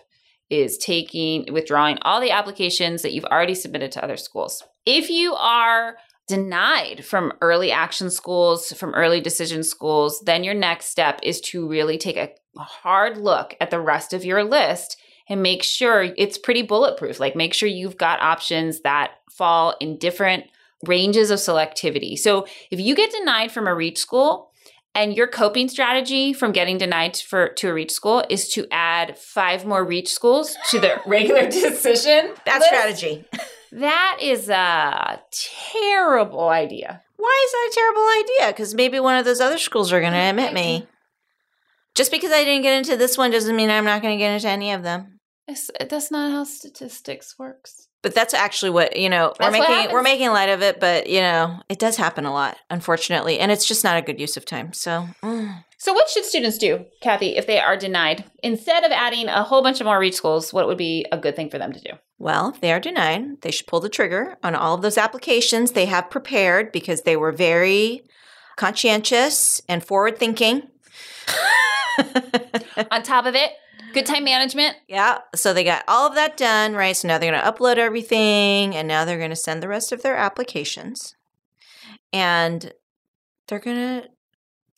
is 0.49 0.77
taking 0.77 1.51
withdrawing 1.51 1.97
all 2.01 2.19
the 2.19 2.31
applications 2.31 3.01
that 3.01 3.13
you've 3.13 3.25
already 3.25 3.55
submitted 3.55 3.91
to 3.91 4.03
other 4.03 4.17
schools. 4.17 4.63
If 4.85 5.09
you 5.09 5.35
are 5.35 5.97
denied 6.27 7.03
from 7.03 7.33
early 7.41 7.71
action 7.71 8.09
schools, 8.09 8.71
from 8.73 8.93
early 8.93 9.19
decision 9.19 9.63
schools, 9.63 10.21
then 10.25 10.43
your 10.43 10.53
next 10.53 10.85
step 10.87 11.19
is 11.23 11.41
to 11.41 11.67
really 11.67 11.97
take 11.97 12.17
a 12.17 12.29
hard 12.57 13.17
look 13.17 13.55
at 13.59 13.71
the 13.71 13.79
rest 13.79 14.13
of 14.13 14.25
your 14.25 14.43
list 14.43 14.97
and 15.27 15.43
make 15.43 15.63
sure 15.63 16.13
it's 16.17 16.37
pretty 16.37 16.61
bulletproof. 16.61 17.19
Like 17.19 17.35
make 17.35 17.53
sure 17.53 17.69
you've 17.69 17.97
got 17.97 18.21
options 18.21 18.81
that 18.81 19.11
fall 19.29 19.75
in 19.79 19.97
different 19.97 20.45
ranges 20.85 21.29
of 21.29 21.39
selectivity. 21.39 22.17
So 22.17 22.47
if 22.71 22.79
you 22.79 22.95
get 22.95 23.11
denied 23.11 23.51
from 23.51 23.67
a 23.67 23.75
reach 23.75 23.97
school 23.97 24.48
and 24.99 25.15
your 25.15 25.27
coping 25.27 25.69
strategy 25.69 26.33
from 26.33 26.51
getting 26.51 26.77
denied 26.77 27.15
for 27.15 27.47
to 27.47 27.69
a 27.69 27.73
reach 27.73 27.91
school 27.91 28.21
is 28.29 28.49
to 28.49 28.67
add 28.69 29.17
five 29.17 29.65
more 29.65 29.85
reach 29.85 30.11
schools 30.11 30.57
to 30.71 30.79
the 30.79 30.99
regular 31.07 31.49
decision, 31.49 32.33
That 32.45 32.61
strategy. 32.63 33.23
That 33.71 34.17
is 34.21 34.49
a 34.49 35.21
terrible 35.31 36.49
idea. 36.49 37.01
Why 37.15 37.45
is 37.45 37.51
that 37.51 37.69
a 37.71 37.75
terrible 37.75 38.07
idea? 38.19 38.53
Because 38.53 38.75
maybe 38.75 38.99
one 38.99 39.15
of 39.15 39.23
those 39.23 39.39
other 39.39 39.57
schools 39.57 39.93
are 39.93 40.01
going 40.01 40.11
to 40.11 40.19
admit 40.19 40.53
me. 40.53 40.85
Just 41.95 42.11
because 42.11 42.31
I 42.31 42.43
didn't 42.43 42.63
get 42.63 42.77
into 42.77 42.97
this 42.97 43.17
one 43.17 43.31
doesn't 43.31 43.55
mean 43.55 43.69
I'm 43.69 43.85
not 43.85 44.01
going 44.01 44.17
to 44.17 44.21
get 44.21 44.33
into 44.33 44.49
any 44.49 44.73
of 44.73 44.83
them. 44.83 45.19
It's, 45.47 45.71
that's 45.89 46.11
not 46.11 46.31
how 46.31 46.43
statistics 46.43 47.39
works. 47.39 47.87
But 48.01 48.15
that's 48.15 48.33
actually 48.33 48.71
what 48.71 48.95
you 48.95 49.09
know. 49.09 49.33
That's 49.37 49.57
we're 49.57 49.67
making 49.67 49.93
we're 49.93 50.03
making 50.03 50.29
light 50.29 50.49
of 50.49 50.61
it, 50.61 50.79
but 50.79 51.07
you 51.07 51.19
know 51.19 51.61
it 51.67 51.79
does 51.79 51.97
happen 51.97 52.25
a 52.25 52.31
lot, 52.31 52.57
unfortunately, 52.69 53.39
and 53.39 53.51
it's 53.51 53.65
just 53.65 53.83
not 53.83 53.97
a 53.97 54.01
good 54.01 54.19
use 54.19 54.37
of 54.37 54.45
time. 54.45 54.71
So 54.73 55.07
mm. 55.21 55.63
So, 55.81 55.93
what 55.93 56.09
should 56.09 56.25
students 56.25 56.57
do, 56.57 56.85
Kathy, 57.01 57.37
if 57.37 57.47
they 57.47 57.57
are 57.57 57.77
denied? 57.77 58.25
Instead 58.43 58.83
of 58.83 58.91
adding 58.91 59.29
a 59.29 59.43
whole 59.43 59.63
bunch 59.63 59.79
of 59.79 59.85
more 59.85 59.97
reach 59.97 60.15
schools, 60.15 60.51
what 60.51 60.67
would 60.67 60.77
be 60.77 61.05
a 61.09 61.17
good 61.17 61.37
thing 61.37 61.49
for 61.49 61.57
them 61.57 61.71
to 61.71 61.79
do? 61.79 61.91
Well, 62.17 62.49
if 62.49 62.59
they 62.59 62.73
are 62.73 62.81
denied, 62.81 63.41
they 63.41 63.51
should 63.51 63.65
pull 63.65 63.79
the 63.79 63.87
trigger 63.87 64.37
on 64.43 64.55
all 64.55 64.75
of 64.75 64.81
those 64.81 64.97
applications 64.97 65.71
they 65.71 65.85
have 65.85 66.09
prepared 66.09 66.73
because 66.73 67.03
they 67.03 67.15
were 67.15 67.31
very 67.31 68.03
conscientious 68.57 69.61
and 69.69 69.81
forward 69.81 70.17
thinking. 70.17 70.63
On 72.91 73.01
top 73.01 73.25
of 73.25 73.35
it, 73.35 73.51
good 73.93 74.05
time 74.05 74.23
management. 74.23 74.75
yeah, 74.87 75.19
so 75.35 75.53
they 75.53 75.63
got 75.63 75.83
all 75.87 76.07
of 76.07 76.15
that 76.15 76.37
done, 76.37 76.73
right? 76.73 76.95
So 76.95 77.07
now 77.07 77.17
they're 77.17 77.31
going 77.31 77.43
to 77.43 77.51
upload 77.51 77.77
everything 77.77 78.75
and 78.75 78.87
now 78.87 79.05
they're 79.05 79.17
going 79.17 79.29
to 79.29 79.35
send 79.35 79.61
the 79.63 79.67
rest 79.67 79.91
of 79.91 80.01
their 80.01 80.15
applications. 80.15 81.15
And 82.11 82.73
they're 83.47 83.59
going 83.59 84.01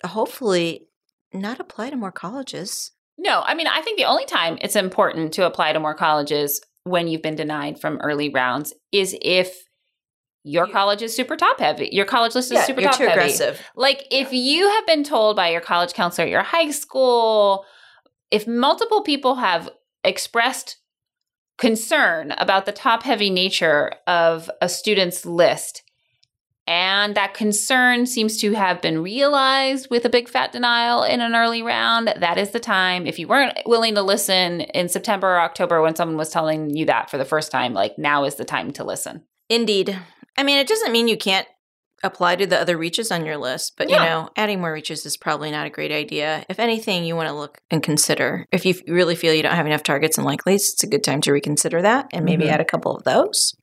to 0.04 0.08
hopefully 0.08 0.88
not 1.34 1.60
apply 1.60 1.90
to 1.90 1.96
more 1.96 2.12
colleges. 2.12 2.92
No, 3.18 3.42
I 3.46 3.54
mean, 3.54 3.68
I 3.68 3.82
think 3.82 3.98
the 3.98 4.06
only 4.06 4.26
time 4.26 4.58
it's 4.62 4.76
important 4.76 5.34
to 5.34 5.46
apply 5.46 5.74
to 5.74 5.80
more 5.80 5.94
colleges 5.96 6.62
when 6.84 7.08
you've 7.08 7.22
been 7.22 7.36
denied 7.36 7.80
from 7.80 8.00
early 8.02 8.30
rounds 8.30 8.74
is 8.92 9.16
if 9.22 9.64
your 10.44 10.66
college 10.66 11.04
is 11.04 11.16
super 11.16 11.36
top 11.36 11.60
heavy. 11.60 11.90
Your 11.92 12.06
college 12.06 12.34
list 12.34 12.52
is 12.52 12.66
super 12.66 12.82
you're 12.82 12.90
top 12.90 12.98
too 12.98 13.06
heavy. 13.06 13.20
aggressive. 13.20 13.62
Like 13.76 14.08
if 14.10 14.34
you 14.34 14.68
have 14.70 14.88
been 14.88 15.04
told 15.04 15.36
by 15.36 15.50
your 15.50 15.62
college 15.62 15.94
counselor 15.94 16.26
at 16.26 16.32
your 16.32 16.42
high 16.42 16.72
school, 16.72 17.64
if 18.32 18.48
multiple 18.48 19.02
people 19.02 19.36
have 19.36 19.70
expressed 20.04 20.78
concern 21.58 22.32
about 22.38 22.66
the 22.66 22.72
top 22.72 23.04
heavy 23.04 23.30
nature 23.30 23.94
of 24.08 24.50
a 24.62 24.68
student's 24.68 25.26
list, 25.26 25.84
and 26.68 27.16
that 27.16 27.34
concern 27.34 28.06
seems 28.06 28.38
to 28.38 28.54
have 28.54 28.82
been 28.82 29.04
realized 29.04 29.90
with 29.90 30.06
a 30.06 30.10
big 30.10 30.30
fat 30.30 30.52
denial 30.52 31.04
in 31.04 31.20
an 31.20 31.36
early 31.36 31.62
round, 31.62 32.08
that 32.08 32.38
is 32.38 32.52
the 32.52 32.60
time. 32.60 33.06
If 33.06 33.20
you 33.20 33.28
weren't 33.28 33.58
willing 33.66 33.96
to 33.96 34.02
listen 34.02 34.62
in 34.62 34.88
September 34.88 35.28
or 35.28 35.42
October 35.42 35.82
when 35.82 35.96
someone 35.96 36.18
was 36.18 36.30
telling 36.30 36.76
you 36.76 36.86
that 36.86 37.10
for 37.10 37.18
the 37.18 37.26
first 37.26 37.52
time, 37.52 37.74
like 37.74 37.98
now 37.98 38.24
is 38.24 38.36
the 38.36 38.46
time 38.46 38.72
to 38.74 38.84
listen. 38.84 39.24
Indeed. 39.50 40.00
I 40.38 40.44
mean, 40.44 40.60
it 40.60 40.68
doesn't 40.68 40.94
mean 40.94 41.08
you 41.08 41.18
can't 41.18 41.48
apply 42.04 42.36
to 42.38 42.48
the 42.48 42.60
other 42.60 42.78
reaches 42.78 43.12
on 43.12 43.26
your 43.26 43.38
list, 43.38 43.74
but 43.78 43.90
Yeah. 43.90 44.04
you 44.04 44.10
know, 44.10 44.30
adding 44.36 44.60
more 44.60 44.74
reaches 44.74 45.06
is 45.06 45.18
probably 45.18 45.52
not 45.52 45.68
a 45.68 45.70
great 45.70 45.92
idea. 45.92 46.46
If 46.50 46.60
anything, 46.60 47.06
you 47.06 47.16
want 47.16 47.30
to 47.30 47.36
look 47.36 47.60
and 47.70 47.84
consider. 47.84 48.48
If 48.52 48.66
you 48.66 48.76
really 48.88 49.16
feel 49.16 49.34
you 49.34 49.44
don't 49.44 49.56
have 49.56 49.66
enough 49.68 49.84
targets 49.84 50.18
and 50.18 50.26
likelies, 50.26 50.74
it's 50.74 50.84
a 50.84 50.88
good 50.88 51.04
time 51.04 51.22
to 51.22 51.32
reconsider 51.32 51.82
that 51.82 52.08
and 52.12 52.26
maybe 52.26 52.46
Mhm. 52.46 52.52
add 52.52 52.60
a 52.62 52.66
couple 52.66 52.96
of 52.96 53.04
those. 53.04 53.54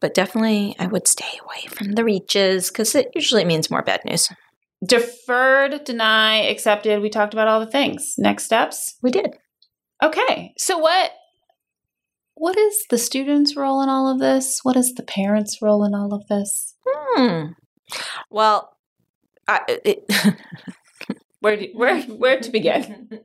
But 0.00 0.14
definitely, 0.14 0.74
I 0.78 0.86
would 0.86 1.06
stay 1.08 1.38
away 1.44 1.66
from 1.68 1.92
the 1.92 2.04
reaches 2.04 2.70
because 2.70 2.94
it 2.94 3.10
usually 3.14 3.44
means 3.44 3.70
more 3.70 3.82
bad 3.82 4.04
news. 4.04 4.28
Deferred, 4.84 5.84
deny, 5.84 6.38
accepted. 6.48 7.00
We 7.02 7.08
talked 7.08 7.32
about 7.34 7.46
all 7.48 7.60
the 7.60 7.70
things. 7.70 8.14
Next 8.18 8.44
steps. 8.44 8.96
We 9.02 9.10
did. 9.12 9.36
Okay. 10.02 10.52
So 10.58 10.76
what 10.78 11.12
what 12.34 12.56
is 12.58 12.84
the 12.90 12.98
student's 12.98 13.54
role 13.56 13.80
in 13.82 13.88
all 13.88 14.10
of 14.10 14.18
this? 14.18 14.60
What 14.64 14.76
is 14.76 14.94
the 14.94 15.02
parents' 15.04 15.58
role 15.62 15.84
in 15.84 15.94
all 15.94 16.12
of 16.12 16.26
this? 16.28 16.71
Hmm. 16.92 17.52
Well, 18.30 18.76
I, 19.48 19.60
it, 19.84 20.04
Where 21.42 21.56
do, 21.56 21.68
where 21.74 22.00
where 22.02 22.38
to 22.38 22.50
begin? 22.52 23.18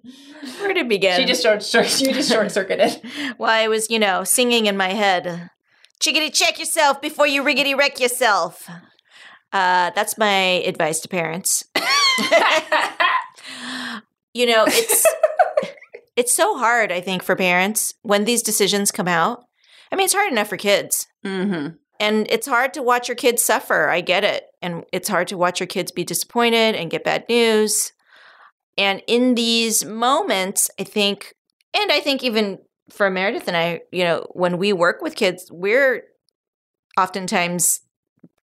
where 0.59 0.73
to 0.73 0.83
begin? 0.85 1.19
She 1.19 1.25
just 1.25 1.43
short, 1.43 1.61
short 1.61 1.85
she 1.85 2.11
just 2.11 2.31
short 2.31 2.51
circuited. 2.51 2.99
Well, 3.37 3.51
I 3.51 3.67
was, 3.67 3.91
you 3.91 3.99
know, 3.99 4.23
singing 4.23 4.65
in 4.65 4.75
my 4.75 4.89
head. 4.89 5.51
Chickity 6.01 6.33
check 6.33 6.57
yourself 6.57 6.99
before 6.99 7.27
you 7.27 7.43
riggedy 7.43 7.77
wreck 7.77 7.99
yourself. 7.99 8.67
Uh, 9.53 9.91
that's 9.93 10.17
my 10.17 10.63
advice 10.65 10.99
to 11.01 11.07
parents. 11.07 11.63
you 14.33 14.47
know, 14.47 14.65
it's 14.67 15.05
it's 16.15 16.33
so 16.33 16.57
hard, 16.57 16.91
I 16.91 17.01
think, 17.01 17.21
for 17.21 17.35
parents 17.35 17.93
when 18.01 18.25
these 18.25 18.41
decisions 18.41 18.91
come 18.91 19.07
out. 19.07 19.43
I 19.91 19.95
mean, 19.95 20.05
it's 20.05 20.15
hard 20.15 20.31
enough 20.31 20.47
for 20.49 20.57
kids. 20.57 21.05
mm-hmm. 21.23 21.75
And 21.99 22.27
it's 22.29 22.47
hard 22.47 22.73
to 22.75 22.83
watch 22.83 23.07
your 23.07 23.15
kids 23.15 23.43
suffer. 23.43 23.89
I 23.89 24.01
get 24.01 24.23
it. 24.23 24.45
And 24.61 24.83
it's 24.93 25.09
hard 25.09 25.27
to 25.29 25.37
watch 25.37 25.59
your 25.59 25.67
kids 25.67 25.91
be 25.91 26.03
disappointed 26.03 26.75
and 26.75 26.89
get 26.91 27.03
bad 27.03 27.25
news. 27.29 27.91
And 28.77 29.01
in 29.07 29.35
these 29.35 29.83
moments, 29.85 30.69
I 30.79 30.83
think, 30.83 31.33
and 31.73 31.91
I 31.91 31.99
think 31.99 32.23
even 32.23 32.59
for 32.91 33.09
Meredith 33.09 33.47
and 33.47 33.57
I, 33.57 33.81
you 33.91 34.03
know, 34.03 34.27
when 34.31 34.57
we 34.57 34.71
work 34.73 35.01
with 35.01 35.15
kids, 35.15 35.49
we're 35.51 36.03
oftentimes 36.97 37.81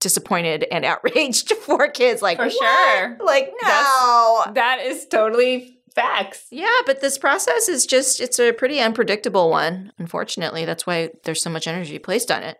disappointed 0.00 0.66
and 0.70 0.84
outraged 0.92 1.52
for 1.62 1.88
kids. 1.88 2.22
Like, 2.22 2.38
For 2.38 2.44
"What?" 2.44 2.52
sure. 2.52 3.16
Like, 3.24 3.52
no. 3.62 4.42
That's- 4.46 4.54
That 4.54 4.78
is 4.82 5.06
totally 5.06 5.78
facts. 5.94 6.46
Yeah, 6.50 6.80
but 6.86 7.00
this 7.00 7.18
process 7.18 7.68
is 7.68 7.86
just, 7.86 8.20
it's 8.20 8.38
a 8.40 8.52
pretty 8.52 8.80
unpredictable 8.80 9.48
one, 9.50 9.92
unfortunately. 9.98 10.64
That's 10.64 10.86
why 10.86 11.10
there's 11.22 11.40
so 11.40 11.50
much 11.50 11.68
energy 11.68 11.98
placed 12.00 12.30
on 12.32 12.42
it. 12.42 12.58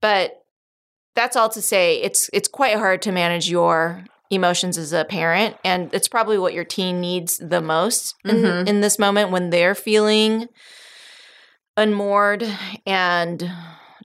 But 0.00 0.42
that's 1.14 1.36
all 1.36 1.48
to 1.50 1.62
say 1.62 2.00
it's 2.02 2.28
it's 2.32 2.48
quite 2.48 2.76
hard 2.76 3.02
to 3.02 3.12
manage 3.12 3.48
your 3.50 4.04
emotions 4.30 4.76
as 4.76 4.92
a 4.92 5.04
parent 5.04 5.56
and 5.64 5.92
it's 5.94 6.08
probably 6.08 6.36
what 6.36 6.52
your 6.52 6.64
teen 6.64 7.00
needs 7.00 7.38
the 7.38 7.60
most 7.60 8.14
in, 8.24 8.36
Mhm. 8.36 8.68
in 8.68 8.80
this 8.80 8.98
moment 8.98 9.30
when 9.30 9.50
they're 9.50 9.74
feeling 9.76 10.48
unmoored 11.76 12.44
and 12.86 13.50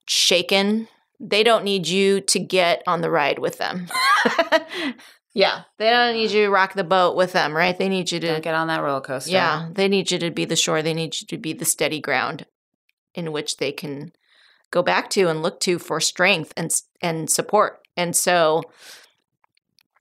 shaken 0.08 0.88
they 1.20 1.44
don't 1.44 1.64
need 1.64 1.88
you 1.88 2.22
to 2.22 2.40
get 2.40 2.84
on 2.88 3.02
the 3.02 3.10
ride 3.10 3.40
with 3.40 3.58
them 3.58 3.88
yeah 5.34 5.62
they 5.80 5.90
don't 5.90 6.14
need 6.14 6.30
you 6.32 6.46
to 6.46 6.50
rock 6.52 6.74
the 6.76 6.84
boat 6.84 7.16
with 7.16 7.32
them 7.34 7.56
right 7.56 7.78
they 7.78 7.90
need 7.90 8.12
you 8.12 8.20
to 8.20 8.28
Don't 8.28 8.44
get 8.44 8.56
on 8.56 8.68
that 8.68 8.82
roller 8.84 9.02
coaster. 9.02 9.32
yeah, 9.32 9.70
they 9.74 9.88
need 9.88 10.12
you 10.12 10.20
to 10.20 10.30
be 10.32 10.46
the 10.46 10.56
shore. 10.56 10.82
They 10.82 10.94
need 10.94 11.20
you 11.20 11.28
to 11.28 11.38
be 11.38 11.54
the 11.54 11.66
steady 11.66 12.00
ground 12.00 12.46
in 13.16 13.32
which 13.32 13.58
they 13.58 13.72
can 13.72 14.12
go 14.72 14.82
back 14.82 15.10
to 15.12 15.28
and 15.28 15.42
look 15.42 15.60
to 15.62 15.78
for 15.78 16.00
strength 16.00 16.54
and 16.58 16.72
and 17.02 17.30
support. 17.30 17.80
And 17.96 18.16
so 18.16 18.64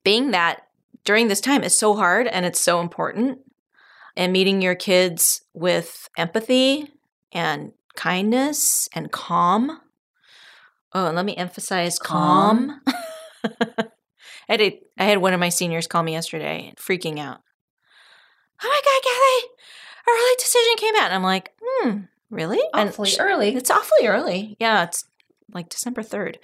being 0.05 0.31
that 0.31 0.63
during 1.05 1.29
this 1.29 1.41
time 1.41 1.63
is 1.63 1.77
so 1.77 1.95
hard 1.95 2.27
and 2.27 2.47
it's 2.47 2.61
so 2.61 2.81
important 2.81 3.41
and 4.17 4.33
meeting 4.33 4.63
your 4.63 4.75
kids 4.75 5.43
with 5.53 6.09
empathy 6.17 6.93
and 7.33 7.73
kindness 7.95 8.89
and 8.95 9.11
calm. 9.11 9.81
Oh, 10.93 11.07
and 11.07 11.17
let 11.17 11.25
me 11.25 11.37
emphasize 11.37 11.99
calm. 11.99 12.81
I 13.45 13.85
had 14.49 14.61
a, 14.61 14.81
I 14.99 15.05
had 15.05 15.19
one 15.19 15.33
of 15.33 15.41
my 15.41 15.49
seniors 15.49 15.87
call 15.87 16.03
me 16.03 16.13
yesterday, 16.13 16.75
freaking 16.77 17.19
out. 17.21 17.41
Oh 18.63 18.69
my 18.69 18.81
god, 18.85 19.03
Kathy, 19.05 19.49
our 20.07 20.15
early 20.15 20.37
decision 20.39 20.75
came 20.77 20.97
out. 20.97 21.07
And 21.07 21.15
I'm 21.15 21.23
like, 21.23 21.53
hmm, 21.63 22.01
really? 22.31 22.61
And 22.75 22.89
Awfully 22.89 23.11
sh- 23.11 23.19
early. 23.21 23.55
It's 23.57 23.71
awfully 23.71 24.07
early. 24.07 24.57
Yeah, 24.59 24.85
it's 24.85 25.05
like 25.53 25.69
December 25.69 26.03
3rd. 26.03 26.37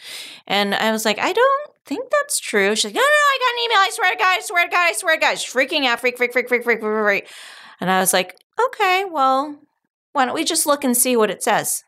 And 0.46 0.74
I 0.74 0.90
was 0.92 1.04
like, 1.04 1.18
I 1.18 1.32
don't 1.32 1.70
think 1.84 2.10
that's 2.10 2.38
true. 2.40 2.74
She's 2.74 2.86
like, 2.86 2.94
no, 2.94 3.00
no, 3.00 3.04
no, 3.04 3.08
I 3.08 3.38
got 3.40 3.54
an 3.54 3.64
email. 3.64 3.78
I 3.78 3.90
swear 3.92 4.10
to 4.12 4.18
God, 4.18 4.38
I 4.38 4.40
swear 4.40 4.64
to 4.64 4.70
God, 4.70 4.88
I 4.88 4.92
swear 4.92 5.14
to 5.16 5.20
God. 5.20 5.38
She's 5.38 5.52
freaking 5.52 5.86
out, 5.86 6.00
freak, 6.00 6.16
freak, 6.18 6.32
freak, 6.32 6.48
freak, 6.48 6.64
freak, 6.64 6.80
freak, 6.80 7.04
freak. 7.04 7.28
And 7.80 7.90
I 7.90 8.00
was 8.00 8.12
like, 8.12 8.36
okay, 8.60 9.04
well, 9.10 9.60
why 10.12 10.24
don't 10.24 10.34
we 10.34 10.44
just 10.44 10.66
look 10.66 10.82
and 10.84 10.96
see 10.96 11.16
what 11.16 11.30
it 11.30 11.42
says? 11.42 11.84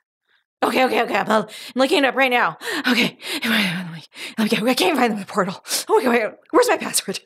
Okay, 0.62 0.84
okay, 0.84 1.02
okay. 1.02 1.16
I'm, 1.16 1.30
I'm 1.30 1.46
looking 1.74 1.98
it 1.98 2.04
up 2.04 2.14
right 2.16 2.30
now. 2.30 2.58
Okay. 2.88 3.18
Okay, 4.40 4.58
I 4.64 4.74
can't 4.74 4.96
find 4.96 5.18
the 5.18 5.24
portal. 5.26 5.64
Oh 5.88 5.98
okay, 5.98 6.08
wait, 6.08 6.32
where's 6.50 6.68
my 6.68 6.76
password? 6.76 7.20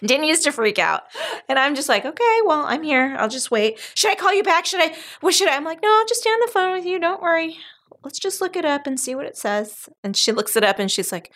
Continues 0.00 0.40
to 0.40 0.50
freak 0.52 0.78
out. 0.80 1.02
And 1.48 1.58
I'm 1.58 1.74
just 1.76 1.88
like, 1.88 2.04
okay, 2.04 2.38
well, 2.44 2.64
I'm 2.66 2.82
here. 2.82 3.14
I'll 3.18 3.28
just 3.28 3.50
wait. 3.52 3.78
Should 3.94 4.10
I 4.10 4.16
call 4.16 4.34
you 4.34 4.42
back? 4.42 4.66
Should 4.66 4.80
I? 4.80 4.94
What 5.20 5.34
should 5.34 5.48
I? 5.48 5.54
I'm 5.56 5.64
like, 5.64 5.80
no, 5.82 5.88
I'll 5.88 6.06
just 6.06 6.20
stay 6.22 6.30
on 6.30 6.40
the 6.44 6.50
phone 6.52 6.72
with 6.76 6.84
you. 6.84 6.98
Don't 6.98 7.22
worry. 7.22 7.56
Let's 8.02 8.18
just 8.18 8.40
look 8.40 8.56
it 8.56 8.64
up 8.64 8.86
and 8.86 8.98
see 8.98 9.14
what 9.14 9.26
it 9.26 9.36
says. 9.36 9.88
And 10.02 10.16
she 10.16 10.32
looks 10.32 10.56
it 10.56 10.64
up 10.64 10.78
and 10.78 10.90
she's 10.90 11.12
like, 11.12 11.30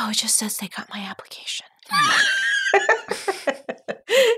oh, 0.00 0.10
it 0.10 0.16
just 0.16 0.36
says 0.36 0.56
they 0.58 0.66
got 0.68 0.88
my 0.92 1.00
application. 1.00 1.66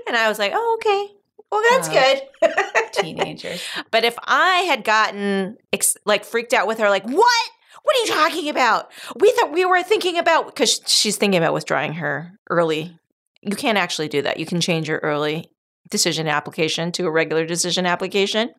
and 0.07 0.15
I 0.17 0.27
was 0.29 0.39
like, 0.39 0.51
oh, 0.53 0.77
okay. 0.79 1.13
Well, 1.51 1.63
that's 1.71 1.87
Uh, 1.89 1.93
good. 1.93 2.91
Teenagers. 2.93 3.63
But 3.91 4.03
if 4.03 4.17
I 4.25 4.59
had 4.67 4.83
gotten 4.83 5.57
ex- 5.71 5.95
like 6.05 6.25
freaked 6.25 6.53
out 6.53 6.67
with 6.67 6.79
her, 6.79 6.89
like, 6.89 7.05
what? 7.05 7.49
What 7.83 7.95
are 7.95 7.99
you 7.99 8.07
talking 8.07 8.49
about? 8.49 8.91
We 9.17 9.31
thought 9.31 9.53
we 9.53 9.63
were 9.63 9.81
thinking 9.81 10.17
about 10.17 10.47
because 10.47 10.81
she's 10.87 11.15
thinking 11.15 11.37
about 11.41 11.53
withdrawing 11.53 11.93
her 11.93 12.33
early. 12.49 12.97
You 13.41 13.55
can't 13.55 13.77
actually 13.77 14.07
do 14.07 14.21
that. 14.23 14.39
You 14.39 14.45
can 14.45 14.59
change 14.61 14.87
your 14.89 14.99
early 15.03 15.49
decision 15.89 16.27
application 16.27 16.91
to 16.93 17.05
a 17.05 17.11
regular 17.11 17.45
decision 17.45 17.85
application. 17.85 18.49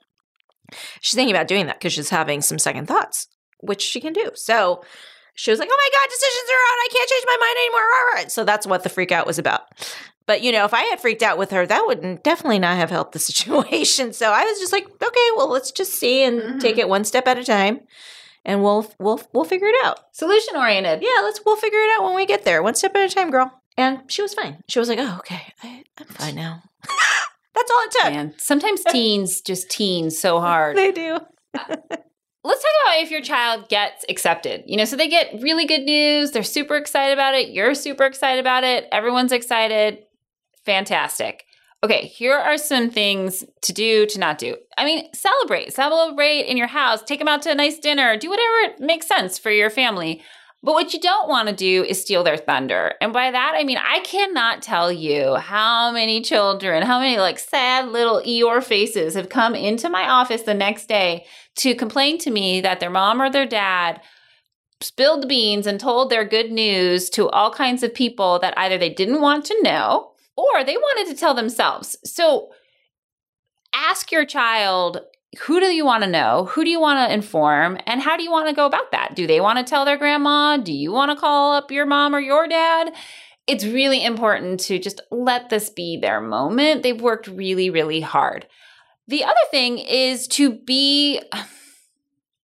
She's 1.00 1.14
thinking 1.14 1.34
about 1.34 1.48
doing 1.48 1.66
that 1.66 1.78
because 1.78 1.92
she's 1.92 2.10
having 2.10 2.40
some 2.42 2.58
second 2.58 2.86
thoughts, 2.86 3.26
which 3.60 3.82
she 3.82 4.00
can 4.00 4.12
do. 4.12 4.30
So 4.34 4.82
she 5.34 5.50
was 5.50 5.58
like, 5.58 5.68
"Oh 5.70 5.76
my 5.76 5.98
god, 5.98 6.10
decisions 6.10 6.50
are 6.50 6.52
out! 6.54 6.84
I 6.84 6.88
can't 6.92 7.08
change 7.10 7.24
my 7.26 7.36
mind 7.40 7.56
anymore." 7.58 7.80
All 7.80 8.14
right. 8.14 8.32
So 8.32 8.44
that's 8.44 8.66
what 8.66 8.82
the 8.82 8.88
freak 8.88 9.12
out 9.12 9.26
was 9.26 9.38
about. 9.38 9.62
But 10.26 10.42
you 10.42 10.52
know, 10.52 10.64
if 10.66 10.74
I 10.74 10.82
had 10.82 11.00
freaked 11.00 11.22
out 11.22 11.38
with 11.38 11.50
her, 11.52 11.66
that 11.66 11.86
would 11.86 12.22
definitely 12.22 12.58
not 12.58 12.76
have 12.76 12.90
helped 12.90 13.12
the 13.12 13.18
situation. 13.30 14.12
So 14.12 14.30
I 14.30 14.44
was 14.44 14.58
just 14.58 14.72
like, 14.72 14.84
okay, 14.86 15.28
well, 15.36 15.48
let's 15.48 15.70
just 15.72 15.94
see 15.94 16.22
and 16.22 16.40
Mhm. 16.40 16.60
take 16.60 16.76
it 16.78 16.88
one 16.88 17.04
step 17.04 17.26
at 17.26 17.38
a 17.38 17.44
time, 17.44 17.80
and 18.44 18.62
we'll 18.62 18.90
we'll 18.98 19.20
we'll 19.32 19.44
figure 19.44 19.68
it 19.68 19.84
out. 19.84 20.00
Solution 20.12 20.56
oriented. 20.56 21.00
Yeah, 21.02 21.22
let's 21.22 21.40
we'll 21.46 21.56
figure 21.56 21.80
it 21.80 21.90
out 21.96 22.04
when 22.04 22.14
we 22.14 22.26
get 22.26 22.44
there, 22.44 22.62
one 22.62 22.74
step 22.74 22.94
at 22.94 23.10
a 23.10 23.14
time, 23.14 23.30
girl. 23.30 23.57
And 23.78 24.00
she 24.08 24.22
was 24.22 24.34
fine. 24.34 24.62
She 24.68 24.80
was 24.80 24.88
like, 24.88 24.98
oh, 24.98 25.16
okay, 25.20 25.40
I, 25.62 25.84
I'm 25.96 26.06
fine 26.08 26.34
now. 26.34 26.62
That's 27.54 27.70
all 27.70 27.84
it 27.84 27.90
took. 27.92 28.12
Man, 28.12 28.34
sometimes 28.36 28.82
teens 28.84 29.40
just 29.40 29.70
teen 29.70 30.10
so 30.10 30.40
hard. 30.40 30.76
They 30.76 30.90
do. 30.90 31.18
Let's 31.54 32.62
talk 32.62 32.72
about 32.84 33.02
if 33.02 33.10
your 33.10 33.20
child 33.20 33.68
gets 33.68 34.04
accepted. 34.08 34.64
You 34.66 34.76
know, 34.76 34.84
so 34.84 34.96
they 34.96 35.08
get 35.08 35.40
really 35.40 35.64
good 35.64 35.82
news. 35.82 36.32
They're 36.32 36.42
super 36.42 36.76
excited 36.76 37.12
about 37.12 37.34
it. 37.34 37.50
You're 37.50 37.74
super 37.74 38.04
excited 38.04 38.40
about 38.40 38.64
it. 38.64 38.88
Everyone's 38.90 39.32
excited. 39.32 39.98
Fantastic. 40.64 41.44
Okay, 41.84 42.06
here 42.06 42.36
are 42.36 42.58
some 42.58 42.90
things 42.90 43.44
to 43.62 43.72
do, 43.72 44.06
to 44.06 44.18
not 44.18 44.38
do. 44.38 44.56
I 44.76 44.84
mean, 44.84 45.12
celebrate. 45.14 45.72
Celebrate 45.72 46.42
in 46.42 46.56
your 46.56 46.66
house. 46.66 47.02
Take 47.02 47.20
them 47.20 47.28
out 47.28 47.42
to 47.42 47.52
a 47.52 47.54
nice 47.54 47.78
dinner. 47.78 48.16
Do 48.16 48.30
whatever 48.30 48.74
makes 48.80 49.06
sense 49.06 49.38
for 49.38 49.52
your 49.52 49.70
family. 49.70 50.20
But 50.62 50.72
what 50.72 50.92
you 50.92 51.00
don't 51.00 51.28
want 51.28 51.48
to 51.48 51.54
do 51.54 51.84
is 51.84 52.00
steal 52.00 52.24
their 52.24 52.36
thunder. 52.36 52.94
And 53.00 53.12
by 53.12 53.30
that, 53.30 53.52
I 53.54 53.62
mean, 53.62 53.78
I 53.78 54.00
cannot 54.00 54.60
tell 54.60 54.90
you 54.90 55.36
how 55.36 55.92
many 55.92 56.20
children, 56.20 56.82
how 56.82 56.98
many 56.98 57.16
like 57.16 57.38
sad 57.38 57.88
little 57.88 58.20
Eeyore 58.20 58.62
faces 58.62 59.14
have 59.14 59.28
come 59.28 59.54
into 59.54 59.88
my 59.88 60.08
office 60.08 60.42
the 60.42 60.54
next 60.54 60.86
day 60.86 61.26
to 61.56 61.76
complain 61.76 62.18
to 62.18 62.30
me 62.30 62.60
that 62.60 62.80
their 62.80 62.90
mom 62.90 63.22
or 63.22 63.30
their 63.30 63.46
dad 63.46 64.00
spilled 64.80 65.22
the 65.22 65.28
beans 65.28 65.66
and 65.66 65.78
told 65.78 66.10
their 66.10 66.24
good 66.24 66.50
news 66.50 67.08
to 67.10 67.28
all 67.28 67.52
kinds 67.52 67.82
of 67.82 67.94
people 67.94 68.38
that 68.40 68.54
either 68.56 68.78
they 68.78 68.90
didn't 68.90 69.20
want 69.20 69.44
to 69.44 69.62
know 69.62 70.12
or 70.36 70.64
they 70.64 70.76
wanted 70.76 71.12
to 71.12 71.18
tell 71.18 71.34
themselves. 71.34 71.96
So 72.04 72.50
ask 73.72 74.10
your 74.10 74.24
child 74.24 75.00
who 75.40 75.60
do 75.60 75.66
you 75.66 75.84
want 75.84 76.04
to 76.04 76.10
know? 76.10 76.46
Who 76.52 76.64
do 76.64 76.70
you 76.70 76.80
want 76.80 77.06
to 77.06 77.14
inform? 77.14 77.78
And 77.86 78.00
how 78.00 78.16
do 78.16 78.22
you 78.22 78.30
want 78.30 78.48
to 78.48 78.54
go 78.54 78.64
about 78.64 78.92
that? 78.92 79.14
Do 79.14 79.26
they 79.26 79.40
want 79.40 79.58
to 79.58 79.64
tell 79.64 79.84
their 79.84 79.98
grandma? 79.98 80.56
Do 80.56 80.72
you 80.72 80.90
want 80.90 81.10
to 81.10 81.20
call 81.20 81.52
up 81.52 81.70
your 81.70 81.84
mom 81.84 82.14
or 82.14 82.20
your 82.20 82.48
dad? 82.48 82.94
It's 83.46 83.64
really 83.64 84.04
important 84.04 84.60
to 84.60 84.78
just 84.78 85.00
let 85.10 85.50
this 85.50 85.70
be 85.70 85.98
their 86.00 86.20
moment. 86.20 86.82
They've 86.82 87.00
worked 87.00 87.28
really, 87.28 87.68
really 87.70 88.00
hard. 88.00 88.46
The 89.06 89.24
other 89.24 89.34
thing 89.50 89.78
is 89.78 90.28
to 90.28 90.52
be, 90.52 91.20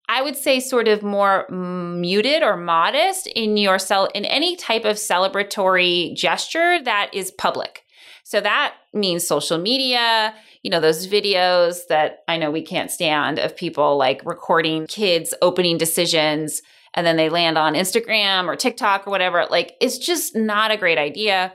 I 0.09 0.23
would 0.23 0.37
say, 0.37 0.61
sort 0.61 0.89
of 0.89 1.03
more 1.03 1.47
muted 1.51 2.43
or 2.43 2.57
modest 2.57 3.27
in 3.29 3.57
your 3.57 3.79
cel- 3.79 4.11
in 4.15 4.25
any 4.25 4.57
type 4.57 4.85
of 4.85 4.97
celebratory 4.97 6.15
gesture 6.15 6.83
that 6.85 7.11
is 7.13 7.31
public. 7.31 7.84
So 8.25 8.41
that 8.41 8.75
means 8.95 9.27
social 9.27 9.59
media, 9.59 10.35
you 10.63 10.71
know, 10.71 10.81
those 10.81 11.07
videos 11.07 11.87
that 11.89 12.25
I 12.27 12.39
know 12.39 12.51
we 12.51 12.63
can't 12.63 12.91
stand 12.91 13.39
of 13.39 13.55
people 13.55 13.99
like 13.99 14.23
recording 14.25 14.87
kids 14.87 15.35
opening 15.43 15.77
decisions 15.77 16.63
and 16.95 17.07
then 17.07 17.17
they 17.17 17.29
land 17.29 17.59
on 17.59 17.75
Instagram 17.75 18.47
or 18.47 18.57
TikTok 18.57 19.07
or 19.07 19.11
whatever. 19.11 19.47
Like 19.51 19.75
it's 19.81 19.99
just 19.99 20.35
not 20.35 20.71
a 20.71 20.79
great 20.79 20.97
idea. 20.97 21.53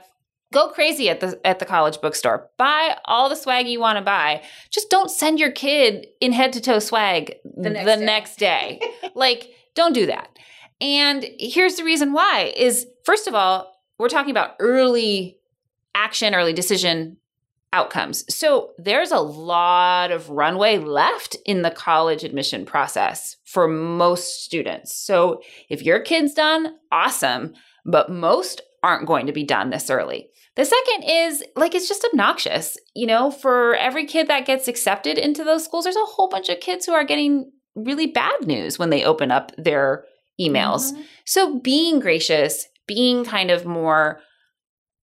Go 0.52 0.68
crazy 0.68 1.08
at 1.08 1.20
the 1.20 1.40
at 1.44 1.58
the 1.58 1.64
college 1.64 2.00
bookstore. 2.00 2.48
Buy 2.56 2.96
all 3.04 3.28
the 3.28 3.36
swag 3.36 3.66
you 3.66 3.80
want 3.80 3.98
to 3.98 4.04
buy. 4.04 4.42
Just 4.70 4.90
don't 4.90 5.10
send 5.10 5.40
your 5.40 5.50
kid 5.50 6.06
in 6.20 6.32
head 6.32 6.52
to 6.52 6.60
toe 6.60 6.78
swag 6.78 7.34
the 7.44 7.70
next 7.70 8.00
next, 8.00 8.36
day. 8.36 8.78
day. 8.80 9.10
like 9.16 9.50
don't 9.74 9.92
do 9.92 10.06
that. 10.06 10.28
And 10.80 11.26
here's 11.38 11.74
the 11.74 11.84
reason 11.84 12.12
why 12.12 12.52
is 12.56 12.86
first 13.04 13.26
of 13.26 13.34
all, 13.34 13.74
we're 13.98 14.08
talking 14.08 14.30
about 14.30 14.54
early 14.60 15.39
action, 15.94 16.34
early 16.34 16.52
decision 16.52 17.16
outcomes. 17.72 18.24
So 18.34 18.72
there's 18.78 19.12
a 19.12 19.20
lot 19.20 20.10
of 20.10 20.28
runway 20.28 20.78
left 20.78 21.36
in 21.46 21.62
the 21.62 21.70
college 21.70 22.24
admission 22.24 22.66
process 22.66 23.36
for 23.44 23.68
most 23.68 24.44
students. 24.44 24.94
So 24.94 25.40
if 25.68 25.82
your 25.82 26.00
kid's 26.00 26.34
done, 26.34 26.74
awesome, 26.90 27.54
but 27.84 28.10
most 28.10 28.62
aren't 28.82 29.06
going 29.06 29.26
to 29.26 29.32
be 29.32 29.44
done 29.44 29.70
this 29.70 29.90
early. 29.90 30.28
The 30.56 30.64
second 30.64 31.04
is 31.04 31.44
like 31.54 31.74
it's 31.74 31.88
just 31.88 32.04
obnoxious. 32.04 32.76
You 32.94 33.06
know, 33.06 33.30
for 33.30 33.76
every 33.76 34.04
kid 34.04 34.26
that 34.28 34.46
gets 34.46 34.66
accepted 34.66 35.16
into 35.16 35.44
those 35.44 35.64
schools, 35.64 35.84
there's 35.84 35.96
a 35.96 36.00
whole 36.00 36.28
bunch 36.28 36.48
of 36.48 36.60
kids 36.60 36.86
who 36.86 36.92
are 36.92 37.04
getting 37.04 37.52
really 37.76 38.06
bad 38.06 38.46
news 38.46 38.78
when 38.78 38.90
they 38.90 39.04
open 39.04 39.30
up 39.30 39.52
their 39.56 40.04
emails. 40.40 40.92
Mhm. 40.92 41.04
So 41.24 41.58
being 41.60 42.00
gracious, 42.00 42.66
being 42.86 43.24
kind 43.24 43.50
of 43.50 43.64
more 43.64 44.20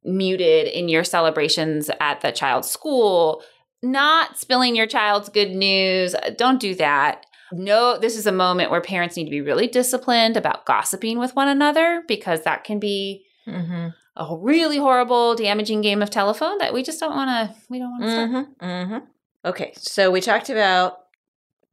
muted 0.03 0.67
in 0.67 0.89
your 0.89 1.03
celebrations 1.03 1.89
at 1.99 2.21
the 2.21 2.31
child's 2.31 2.69
school, 2.69 3.43
not 3.83 4.37
spilling 4.37 4.75
your 4.75 4.87
child's 4.87 5.29
good 5.29 5.51
news, 5.51 6.15
uh, 6.15 6.31
don't 6.37 6.59
do 6.59 6.73
that. 6.75 7.25
No, 7.53 7.97
this 7.97 8.17
is 8.17 8.25
a 8.27 8.31
moment 8.31 8.71
where 8.71 8.81
parents 8.81 9.15
need 9.15 9.25
to 9.25 9.31
be 9.31 9.41
really 9.41 9.67
disciplined 9.67 10.35
about 10.37 10.65
gossiping 10.65 11.17
with 11.19 11.35
one 11.35 11.47
another 11.47 12.03
because 12.07 12.41
that 12.43 12.63
can 12.63 12.79
be 12.79 13.25
Mhm. 13.47 13.93
a 14.17 14.35
really 14.37 14.77
horrible, 14.77 15.35
damaging 15.35 15.81
game 15.81 16.01
of 16.01 16.09
telephone 16.09 16.57
that 16.57 16.73
we 16.73 16.83
just 16.83 16.99
don't 16.99 17.15
want 17.15 17.29
to. 17.51 17.55
We 17.69 17.79
don't 17.79 17.91
want 17.91 18.03
to 18.03 18.11
start. 18.11 18.29
Mm-hmm. 18.31 18.65
Mm-hmm. 18.65 18.97
Okay, 19.45 19.73
so 19.77 20.11
we 20.11 20.19
talked 20.19 20.49
about 20.49 20.97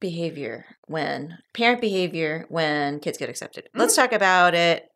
behavior 0.01 0.67
when 0.87 1.39
parent 1.55 1.81
behavior 1.81 2.45
when 2.51 3.01
kids 3.01 3.19
get 3.19 3.29
accepted. 3.31 3.69
Let's 3.75 3.97
talk 3.97 4.13
about 4.13 4.55
it 4.55 4.87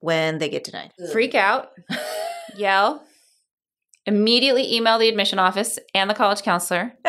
when 0.00 0.38
they 0.38 0.48
get 0.48 0.64
denied. 0.64 0.92
Freak 1.12 1.34
out, 1.34 1.70
yell, 2.56 3.04
immediately 4.06 4.74
email 4.74 4.98
the 4.98 5.08
admission 5.08 5.38
office 5.38 5.78
and 5.94 6.08
the 6.08 6.14
college 6.14 6.42
counselor. 6.42 6.92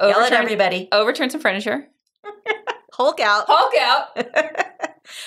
Yell 0.00 0.20
at 0.20 0.32
everybody. 0.32 0.88
overturn 0.92 1.30
some 1.30 1.40
furniture. 1.40 1.88
Hulk 2.92 3.20
out. 3.20 3.46
Hulk 3.48 3.74
out. 3.80 4.16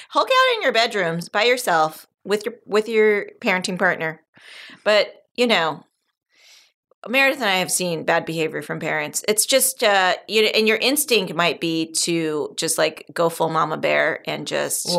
Hulk 0.10 0.30
out 0.30 0.56
in 0.56 0.62
your 0.62 0.72
bedrooms 0.72 1.30
by 1.30 1.44
yourself 1.44 2.08
with 2.24 2.46
your 2.46 2.56
with 2.66 2.88
your 2.88 3.28
parenting 3.42 3.78
partner. 3.78 4.22
But 4.84 5.14
you 5.36 5.48
know, 5.48 5.84
Meredith 7.08 7.42
and 7.42 7.50
I 7.50 7.56
have 7.56 7.72
seen 7.72 8.04
bad 8.04 8.26
behavior 8.26 8.62
from 8.62 8.80
parents. 8.80 9.26
It's 9.28 9.46
just 9.46 9.84
uh 9.84 10.16
you 10.28 10.44
and 10.44 10.68
your 10.68 10.78
instinct 10.78 11.34
might 11.34 11.60
be 11.60 11.92
to 12.04 12.54
just 12.58 12.78
like 12.78 13.06
go 13.14 13.30
full 13.30 13.50
mama 13.50 13.78
bear 13.78 14.22
and 14.26 14.48
just 14.48 14.90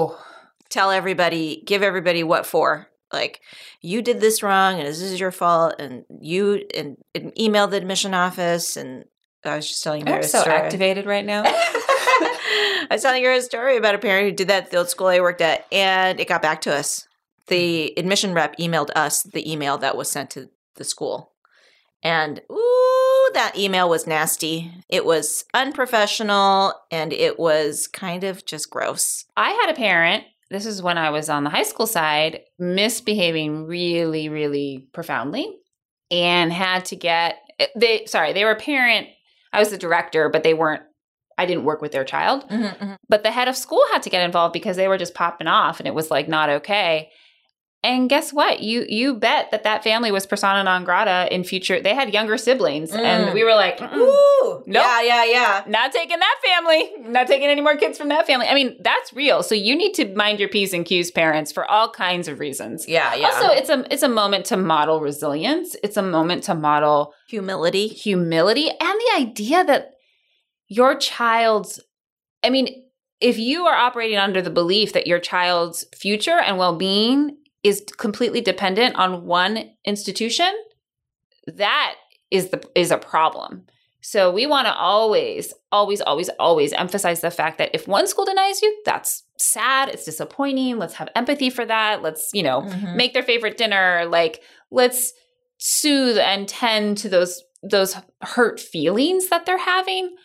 tell 0.68 0.90
everybody, 0.90 1.62
give 1.66 1.83
everybody 1.83 2.25
what 2.25 2.46
for. 2.46 2.88
Like 3.12 3.40
you 3.81 4.03
did 4.03 4.20
this 4.20 4.42
wrong 4.42 4.79
and 4.79 4.88
this 4.88 5.01
is 5.01 5.20
your 5.20 5.31
fault 5.31 5.75
and 5.79 6.05
you 6.20 6.64
and, 6.75 6.96
and 7.14 7.38
email 7.38 7.66
the 7.66 7.77
admission 7.77 8.14
office 8.14 8.77
and 8.77 9.05
I 9.44 9.57
was 9.57 9.68
just 9.68 9.83
telling 9.83 10.07
you. 10.07 10.12
I'm 10.12 10.22
so 10.22 10.40
story. 10.40 10.55
activated 10.55 11.07
right 11.07 11.25
now. 11.25 11.42
I 11.46 12.88
was 12.90 13.03
telling 13.03 13.22
you 13.22 13.31
a 13.31 13.40
story 13.40 13.77
about 13.77 13.94
a 13.94 13.98
parent 13.98 14.29
who 14.29 14.33
did 14.33 14.48
that 14.48 14.64
at 14.64 14.70
the 14.70 14.77
old 14.77 14.88
school 14.88 15.09
I 15.09 15.20
worked 15.20 15.40
at, 15.40 15.66
and 15.72 16.20
it 16.20 16.29
got 16.29 16.42
back 16.42 16.61
to 16.62 16.75
us. 16.75 17.01
Mm. 17.01 17.46
The 17.48 17.98
admission 17.98 18.35
rep 18.35 18.57
emailed 18.59 18.90
us 18.94 19.22
the 19.22 19.51
email 19.51 19.79
that 19.79 19.96
was 19.96 20.11
sent 20.11 20.31
to 20.31 20.51
the 20.77 20.85
school. 20.85 21.33
And 22.03 22.40
ooh, 22.51 23.31
that 23.35 23.55
email 23.57 23.88
was 23.88 24.07
nasty. 24.07 24.72
It 24.88 25.05
was 25.05 25.44
unprofessional 25.55 26.75
and 26.90 27.12
it 27.12 27.38
was 27.38 27.87
kind 27.87 28.25
of 28.25 28.44
just 28.44 28.70
gross. 28.70 29.25
I 29.37 29.51
had 29.51 29.70
a 29.70 29.75
parent, 29.75 30.25
this 30.52 30.66
is 30.66 30.82
when 30.82 30.98
I 30.98 31.10
was 31.10 31.28
on 31.28 31.44
the 31.44 31.50
high 31.50 31.62
school 31.62 31.86
side, 31.86 32.40
misbehaving 32.58 33.66
really, 33.66 34.28
really 34.28 34.86
profoundly 34.92 35.58
and 36.10 36.52
had 36.52 36.84
to 36.86 36.96
get 36.96 37.38
eh, 37.58 37.66
they 37.74 38.06
sorry, 38.06 38.32
they 38.32 38.44
were 38.44 38.52
a 38.52 38.56
parent. 38.56 39.08
I 39.52 39.58
was 39.58 39.70
the 39.70 39.78
director, 39.78 40.28
but 40.28 40.42
they 40.42 40.54
weren't 40.54 40.82
I 41.38 41.46
didn't 41.46 41.64
work 41.64 41.80
with 41.80 41.92
their 41.92 42.04
child. 42.04 42.48
Mm-hmm, 42.48 42.64
mm-hmm. 42.64 42.92
But 43.08 43.22
the 43.22 43.30
head 43.30 43.48
of 43.48 43.56
school 43.56 43.82
had 43.92 44.02
to 44.02 44.10
get 44.10 44.24
involved 44.24 44.52
because 44.52 44.76
they 44.76 44.88
were 44.88 44.98
just 44.98 45.14
popping 45.14 45.46
off 45.46 45.80
and 45.80 45.88
it 45.88 45.94
was 45.94 46.10
like 46.10 46.28
not 46.28 46.50
okay. 46.50 47.10
And 47.85 48.09
guess 48.09 48.33
what? 48.33 48.61
You 48.61 48.87
you 48.88 49.14
bet 49.14 49.51
that 49.51 49.64
that 49.64 49.83
family 49.83 50.12
was 50.12 50.25
persona 50.25 50.62
non 50.62 50.85
grata 50.85 51.27
in 51.35 51.42
future. 51.42 51.81
They 51.81 51.97
had 51.97 52.14
younger 52.14 52.38
siblings, 52.38 52.92
and 52.92 53.31
Mm. 53.31 53.35
we 53.35 53.42
were 53.42 53.55
like, 53.57 53.79
"Mm-mm, 53.79 53.97
Ooh, 53.97 54.62
Nope. 54.66 54.85
yeah, 54.85 55.03
yeah, 55.03 55.25
yeah. 55.25 55.64
not 55.66 55.90
taking 55.90 56.21
that 56.21 56.37
family, 56.47 56.92
not 57.09 57.27
taking 57.27 57.49
any 57.49 57.61
more 57.61 57.75
kids 57.77 57.99
from 57.99 58.09
that 58.11 58.25
family. 58.25 58.47
I 58.47 58.55
mean, 58.55 58.77
that's 58.85 59.12
real. 59.12 59.42
So 59.42 59.57
you 59.57 59.75
need 59.75 59.95
to 59.95 60.14
mind 60.14 60.38
your 60.38 60.49
p's 60.49 60.73
and 60.73 60.85
q's, 60.87 61.11
parents, 61.11 61.51
for 61.51 61.68
all 61.68 61.90
kinds 61.90 62.29
of 62.29 62.38
reasons. 62.38 62.87
Yeah, 62.88 63.16
yeah. 63.16 63.27
Also, 63.27 63.49
it's 63.49 63.68
a 63.68 63.85
it's 63.92 64.05
a 64.05 64.09
moment 64.09 64.45
to 64.47 64.57
model 64.57 65.01
resilience. 65.01 65.75
It's 65.83 65.97
a 65.97 66.03
moment 66.03 66.45
to 66.45 66.55
model 66.55 67.12
humility. 67.29 67.88
humility 67.88 68.68
and 68.71 68.79
the 69.01 69.11
idea 69.18 69.64
that 69.64 69.90
your 70.68 70.95
child's 70.95 71.81
I 72.45 72.51
mean, 72.51 72.85
if 73.21 73.38
you 73.38 73.66
are 73.66 73.75
operating 73.75 74.18
under 74.18 74.40
the 74.40 74.51
belief 74.51 74.92
that 74.92 75.09
your 75.09 75.18
child's 75.18 75.85
future 75.97 76.38
and 76.38 76.59
well-being 76.59 77.38
is 77.62 77.85
completely 77.98 78.40
dependent 78.40 78.96
on 78.96 79.25
one 79.27 79.70
institution, 79.85 80.53
that 81.46 81.94
is 82.31 82.51
the 82.51 82.62
is 82.75 82.90
a 82.90 82.98
problem. 82.98 83.66
So 84.01 84.33
we 84.33 84.46
want 84.46 84.66
to 84.66 84.75
always 84.75 85.55
always 85.70 86.01
always 86.01 86.29
always 86.40 86.72
emphasize 86.72 87.20
the 87.20 87.31
fact 87.31 87.59
that 87.59 87.70
if 87.72 87.87
one 87.87 88.07
school 88.07 88.25
denies 88.25 88.61
you, 88.62 88.83
that's 88.85 89.22
sad, 89.38 89.88
it's 89.90 90.05
disappointing. 90.05 90.79
Let's 90.79 90.94
have 90.94 91.09
empathy 91.14 91.51
for 91.51 91.64
that. 91.66 92.03
Let's, 92.03 92.31
you 92.33 92.42
know, 92.42 92.62
Mhm. 92.62 92.96
make 92.96 93.12
their 93.14 93.22
favorite 93.22 93.57
dinner, 93.57 94.07
like 94.09 94.42
let's 94.70 95.12
soothe 95.59 96.18
and 96.18 96.48
tend 96.48 96.98
to 96.98 97.09
those 97.09 97.42
those 97.62 97.96
hurt 98.22 98.59
feelings 98.59 99.29
that 99.29 99.46
they're 99.46 99.57
having 99.59 100.16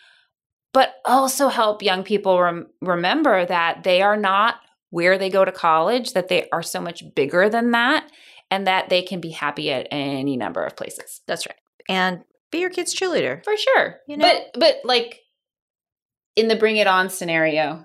but 0.73 0.95
also 1.05 1.47
help 1.47 1.81
young 1.81 2.03
people 2.03 2.39
rem- 2.41 2.67
remember 2.81 3.45
that 3.45 3.83
they 3.83 4.01
are 4.01 4.17
not 4.17 4.55
where 4.89 5.17
they 5.17 5.29
go 5.29 5.43
to 5.45 5.51
college 5.51 6.13
that 6.13 6.27
they 6.29 6.47
are 6.51 6.63
so 6.63 6.79
much 6.81 7.03
bigger 7.15 7.49
than 7.49 7.71
that 7.71 8.09
and 8.49 8.65
that 8.67 8.89
they 8.89 9.01
can 9.01 9.19
be 9.19 9.31
happy 9.31 9.71
at 9.71 9.87
any 9.91 10.37
number 10.37 10.63
of 10.63 10.75
places 10.77 11.21
That's 11.27 11.45
right. 11.47 11.57
And 11.89 12.21
be 12.51 12.59
your 12.59 12.69
kid's 12.69 12.95
cheerleader. 12.95 13.43
for 13.43 13.55
sure 13.57 13.97
You 14.07 14.17
know? 14.17 14.25
but 14.53 14.59
but 14.59 14.75
like 14.85 15.21
in 16.35 16.47
the 16.47 16.55
bring 16.55 16.77
it 16.77 16.87
on 16.87 17.09
scenario 17.09 17.83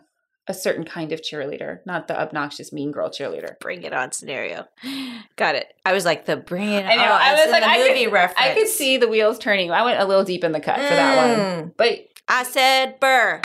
a 0.49 0.55
certain 0.55 0.85
kind 0.85 1.13
of 1.13 1.21
cheerleader 1.23 1.79
not 1.87 2.09
the 2.09 2.21
obnoxious 2.21 2.73
mean 2.73 2.91
girl 2.93 3.09
cheerleader 3.11 3.59
Bring 3.61 3.83
it 3.83 3.93
on 3.93 4.11
scenario. 4.13 4.67
Got 5.37 5.55
it. 5.55 5.73
I 5.87 5.93
was 5.93 6.05
like 6.05 6.27
the 6.27 6.37
bring 6.37 6.69
it 6.69 6.85
I 6.85 6.97
know, 6.97 7.03
on. 7.13 7.21
I 7.21 7.33
was 7.35 7.51
like, 7.53 7.63
the 7.63 7.69
I 7.69 7.77
could- 8.05 8.13
reference. 8.13 8.39
i 8.41 8.55
could 8.55 8.69
see 8.69 8.97
the 8.97 9.09
wheels 9.09 9.39
turning 9.39 9.71
i 9.71 9.83
went 9.85 10.01
a 10.01 10.05
little 10.05 10.25
deep 10.25 10.43
in 10.45 10.53
the 10.53 10.61
cut 10.61 10.77
for 10.77 10.83
that 10.83 11.17
one 11.17 11.39
Mm. 11.69 11.73
but 11.77 12.01
I 12.29 12.45
said, 12.45 12.99
Burr, 13.01 13.41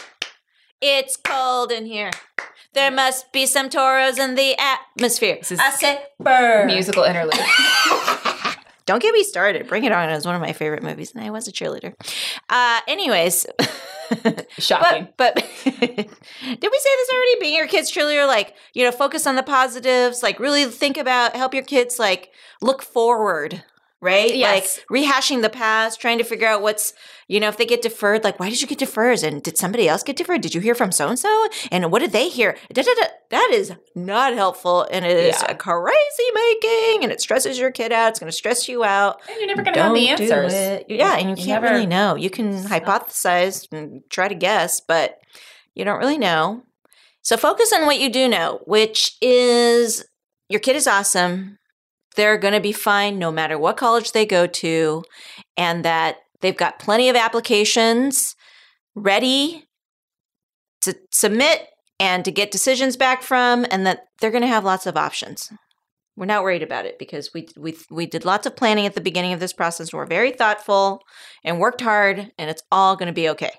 it's 0.82 1.18
cold 1.18 1.72
in 1.72 1.88
here. 1.88 2.12
There 2.78 2.92
must 2.92 3.32
be 3.32 3.48
some 3.48 3.72
toros 3.72 4.20
in 4.20 4.36
the 4.36 4.56
atmosphere. 4.60 5.38
This 5.40 5.54
is 5.54 5.60
I 5.60 5.72
said, 5.72 6.06
Burr. 6.20 6.68
musical 6.68 7.06
interlude 7.06 7.34
Don't 8.86 9.02
get 9.02 9.16
me 9.16 9.24
started. 9.24 9.68
Bring 9.68 9.84
It 9.84 9.92
On 9.92 10.12
is 10.12 10.28
one 10.28 10.36
of 10.36 10.42
my 10.42 10.54
favorite 10.54 10.84
movies, 10.84 11.12
and 11.16 11.24
I 11.24 11.32
was 11.32 11.48
a 11.48 11.52
cheerleader. 11.52 11.96
Uh, 12.48 12.80
anyways, 12.88 13.48
shocking 14.60 15.08
but 15.18 15.34
but 15.34 15.36
did 15.66 15.76
we 15.76 16.06
say 16.06 16.60
this 16.62 17.10
already? 17.12 17.40
Being 17.40 17.56
your 17.56 17.66
kid's 17.68 17.92
cheerleader, 17.92 18.28
like 18.28 18.54
you 18.76 18.84
know, 18.86 18.92
focus 18.92 19.26
on 19.26 19.36
the 19.36 19.42
positives. 19.42 20.22
Like 20.22 20.40
really 20.40 20.66
think 20.66 20.98
about 20.98 21.36
help 21.36 21.56
your 21.56 21.64
kids 21.64 21.98
like 21.98 22.30
look 22.62 22.84
forward. 22.84 23.64
Right? 24.00 24.36
Yes. 24.36 24.80
Like 24.92 25.04
rehashing 25.04 25.42
the 25.42 25.50
past, 25.50 26.00
trying 26.00 26.20
to 26.20 26.24
figure 26.24 26.48
out 26.48 26.62
what's, 26.62 26.94
you 27.28 27.40
know, 27.40 27.48
if 27.48 27.58
they 27.58 27.66
get 27.66 27.82
deferred, 27.82 28.24
like, 28.24 28.40
why 28.40 28.48
did 28.48 28.62
you 28.62 28.68
get 28.68 28.78
deferred? 28.78 29.24
And 29.24 29.42
did 29.42 29.58
somebody 29.58 29.90
else 29.90 30.04
get 30.04 30.16
deferred? 30.18 30.42
Did 30.42 30.54
you 30.54 30.62
hear 30.62 30.76
from 30.76 30.92
so 30.92 31.08
and 31.08 31.18
so? 31.18 31.48
And 31.72 31.92
what 31.92 32.00
did 32.00 32.12
they 32.12 32.30
hear? 32.30 32.56
Da, 32.72 32.84
da, 32.84 32.94
da. 32.94 33.08
That 33.32 33.50
is 33.54 33.74
not 33.96 34.36
helpful. 34.36 34.88
And 34.92 35.04
it 35.04 35.18
is 35.18 35.36
Yeah. 35.42 35.54
crazy 35.56 36.32
making 36.36 37.04
and 37.04 37.12
it 37.12 37.22
stresses 37.22 37.58
your 37.58 37.72
kid 37.72 37.92
out. 37.92 38.10
It's 38.10 38.20
going 38.20 38.32
to 38.32 38.38
stress 38.38 38.70
you 38.70 38.84
out. 38.84 39.20
and 39.28 39.38
you're 39.40 39.48
never 39.48 39.64
going 39.64 39.74
to 39.74 39.82
have 39.82 39.94
the 39.96 40.10
answers. 40.10 40.54
Yeah, 40.88 41.18
and 41.18 41.30
you, 41.32 41.36
You 41.36 41.36
can't 41.36 41.64
never- 41.64 41.74
really 41.74 41.88
know. 41.88 42.16
You 42.16 42.30
can 42.30 42.54
hypothesize 42.66 43.68
and 43.72 44.04
try 44.12 44.28
to 44.28 44.36
guess, 44.36 44.80
but 44.80 45.20
you 45.74 45.84
don't 45.86 45.98
really 46.00 46.20
know. 46.20 46.62
So 47.24 47.36
focus 47.36 47.74
on 47.74 47.86
what 47.88 48.00
you 48.00 48.10
do 48.12 48.28
know, 48.28 48.60
which 48.66 49.18
is 49.22 50.06
your 50.50 50.60
kid 50.60 50.76
is 50.76 50.88
awesome. 50.88 51.58
They're 52.18 52.38
going 52.38 52.54
to 52.54 52.60
be 52.60 52.74
fine 52.74 53.18
no 53.18 53.32
matter 53.32 53.58
what 53.58 53.78
college 53.78 54.12
they 54.12 54.26
go 54.26 54.46
to, 54.46 55.04
and 55.56 55.86
that 55.86 56.18
they've 56.42 56.58
got 56.58 56.80
plenty 56.80 57.08
of 57.08 57.16
applications 57.16 58.36
ready 58.96 59.64
to 60.82 60.98
submit 61.12 61.68
and 62.00 62.26
to 62.26 62.32
get 62.32 62.52
decisions 62.52 62.98
back 62.98 63.22
from, 63.24 63.66
and 63.72 63.86
that 63.88 64.02
they're 64.20 64.32
going 64.32 64.42
to 64.42 64.48
have 64.48 64.66
lots 64.66 64.86
of 64.86 64.98
options. 64.98 65.50
We're 66.18 66.26
not 66.26 66.44
worried 66.44 66.64
about 66.64 66.86
it 66.86 67.00
because 67.00 67.32
we 67.34 67.48
we 67.56 67.78
we 67.90 68.06
did 68.06 68.26
lots 68.26 68.46
of 68.46 68.56
planning 68.58 68.86
at 68.86 68.96
the 68.96 69.02
beginning 69.02 69.32
of 69.32 69.40
this 69.40 69.54
process. 69.54 69.94
We're 69.94 70.06
very 70.06 70.32
thoughtful 70.32 71.02
and 71.44 71.60
worked 71.60 71.82
hard, 71.82 72.32
and 72.38 72.50
it's 72.50 72.64
all 72.72 72.98
going 72.98 73.08
to 73.08 73.14
be 73.14 73.30
okay. 73.30 73.52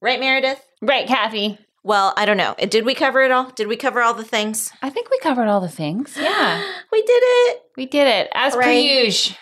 Right, 0.00 0.20
Meredith? 0.20 0.62
right 0.82 1.06
kathy 1.06 1.58
Well, 1.84 2.14
I 2.16 2.24
don't 2.24 2.38
know. 2.38 2.54
Uh, 2.60 2.64
did 2.64 2.86
we 2.86 2.94
cover 2.94 3.22
it 3.22 3.30
all? 3.30 3.50
Did 3.50 3.68
we 3.68 3.76
cover 3.76 4.00
all 4.02 4.14
the 4.14 4.24
things? 4.24 4.72
I 4.82 4.88
think 4.90 5.10
we 5.10 5.18
covered 5.18 5.48
all 5.48 5.60
the 5.60 5.68
things. 5.68 6.16
Yeah, 6.18 6.64
we 6.92 7.02
did 7.02 7.22
it. 7.22 7.62
we 7.76 7.86
did 7.86 8.08
it 8.08 8.28
as 8.34 8.54
per 8.54 8.62
Hooray. 8.62 9.04
usual. 9.04 9.36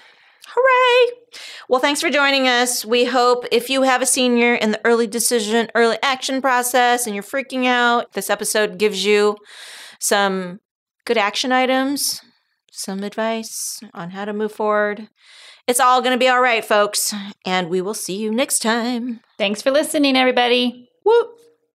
Hooray! 0.55 1.17
Well, 1.69 1.81
thanks 1.81 2.03
for 2.03 2.11
joining 2.11 2.47
us. 2.47 2.85
We 2.85 3.07
hope 3.07 3.47
if 3.51 3.71
you 3.71 3.83
have 3.83 4.03
a 4.03 4.07
senior 4.07 4.55
in 4.55 4.73
the 4.73 4.81
early 4.85 5.07
decision, 5.07 5.71
early 5.75 5.97
action 6.03 6.43
process, 6.43 7.07
and 7.07 7.15
you're 7.15 7.23
freaking 7.23 7.65
out, 7.65 8.13
this 8.13 8.29
episode 8.29 8.77
gives 8.77 9.03
you 9.07 9.37
some 9.99 10.61
good 11.07 11.17
action 11.17 11.53
items, 11.53 12.21
some 12.71 13.03
advice 13.03 13.81
on 13.95 14.11
how 14.11 14.27
to 14.27 14.33
move 14.35 14.53
forward. 14.53 15.09
It's 15.67 15.81
all 15.81 16.03
going 16.03 16.13
to 16.13 16.19
be 16.19 16.29
all 16.29 16.43
right, 16.43 16.65
folks. 16.65 17.15
And 17.47 17.71
we 17.71 17.81
will 17.81 17.95
see 17.95 18.17
you 18.17 18.31
next 18.33 18.59
time. 18.59 19.21
Thanks 19.39 19.63
for 19.63 19.71
listening, 19.71 20.17
everybody. 20.17 20.89
Whoop! 21.05 21.39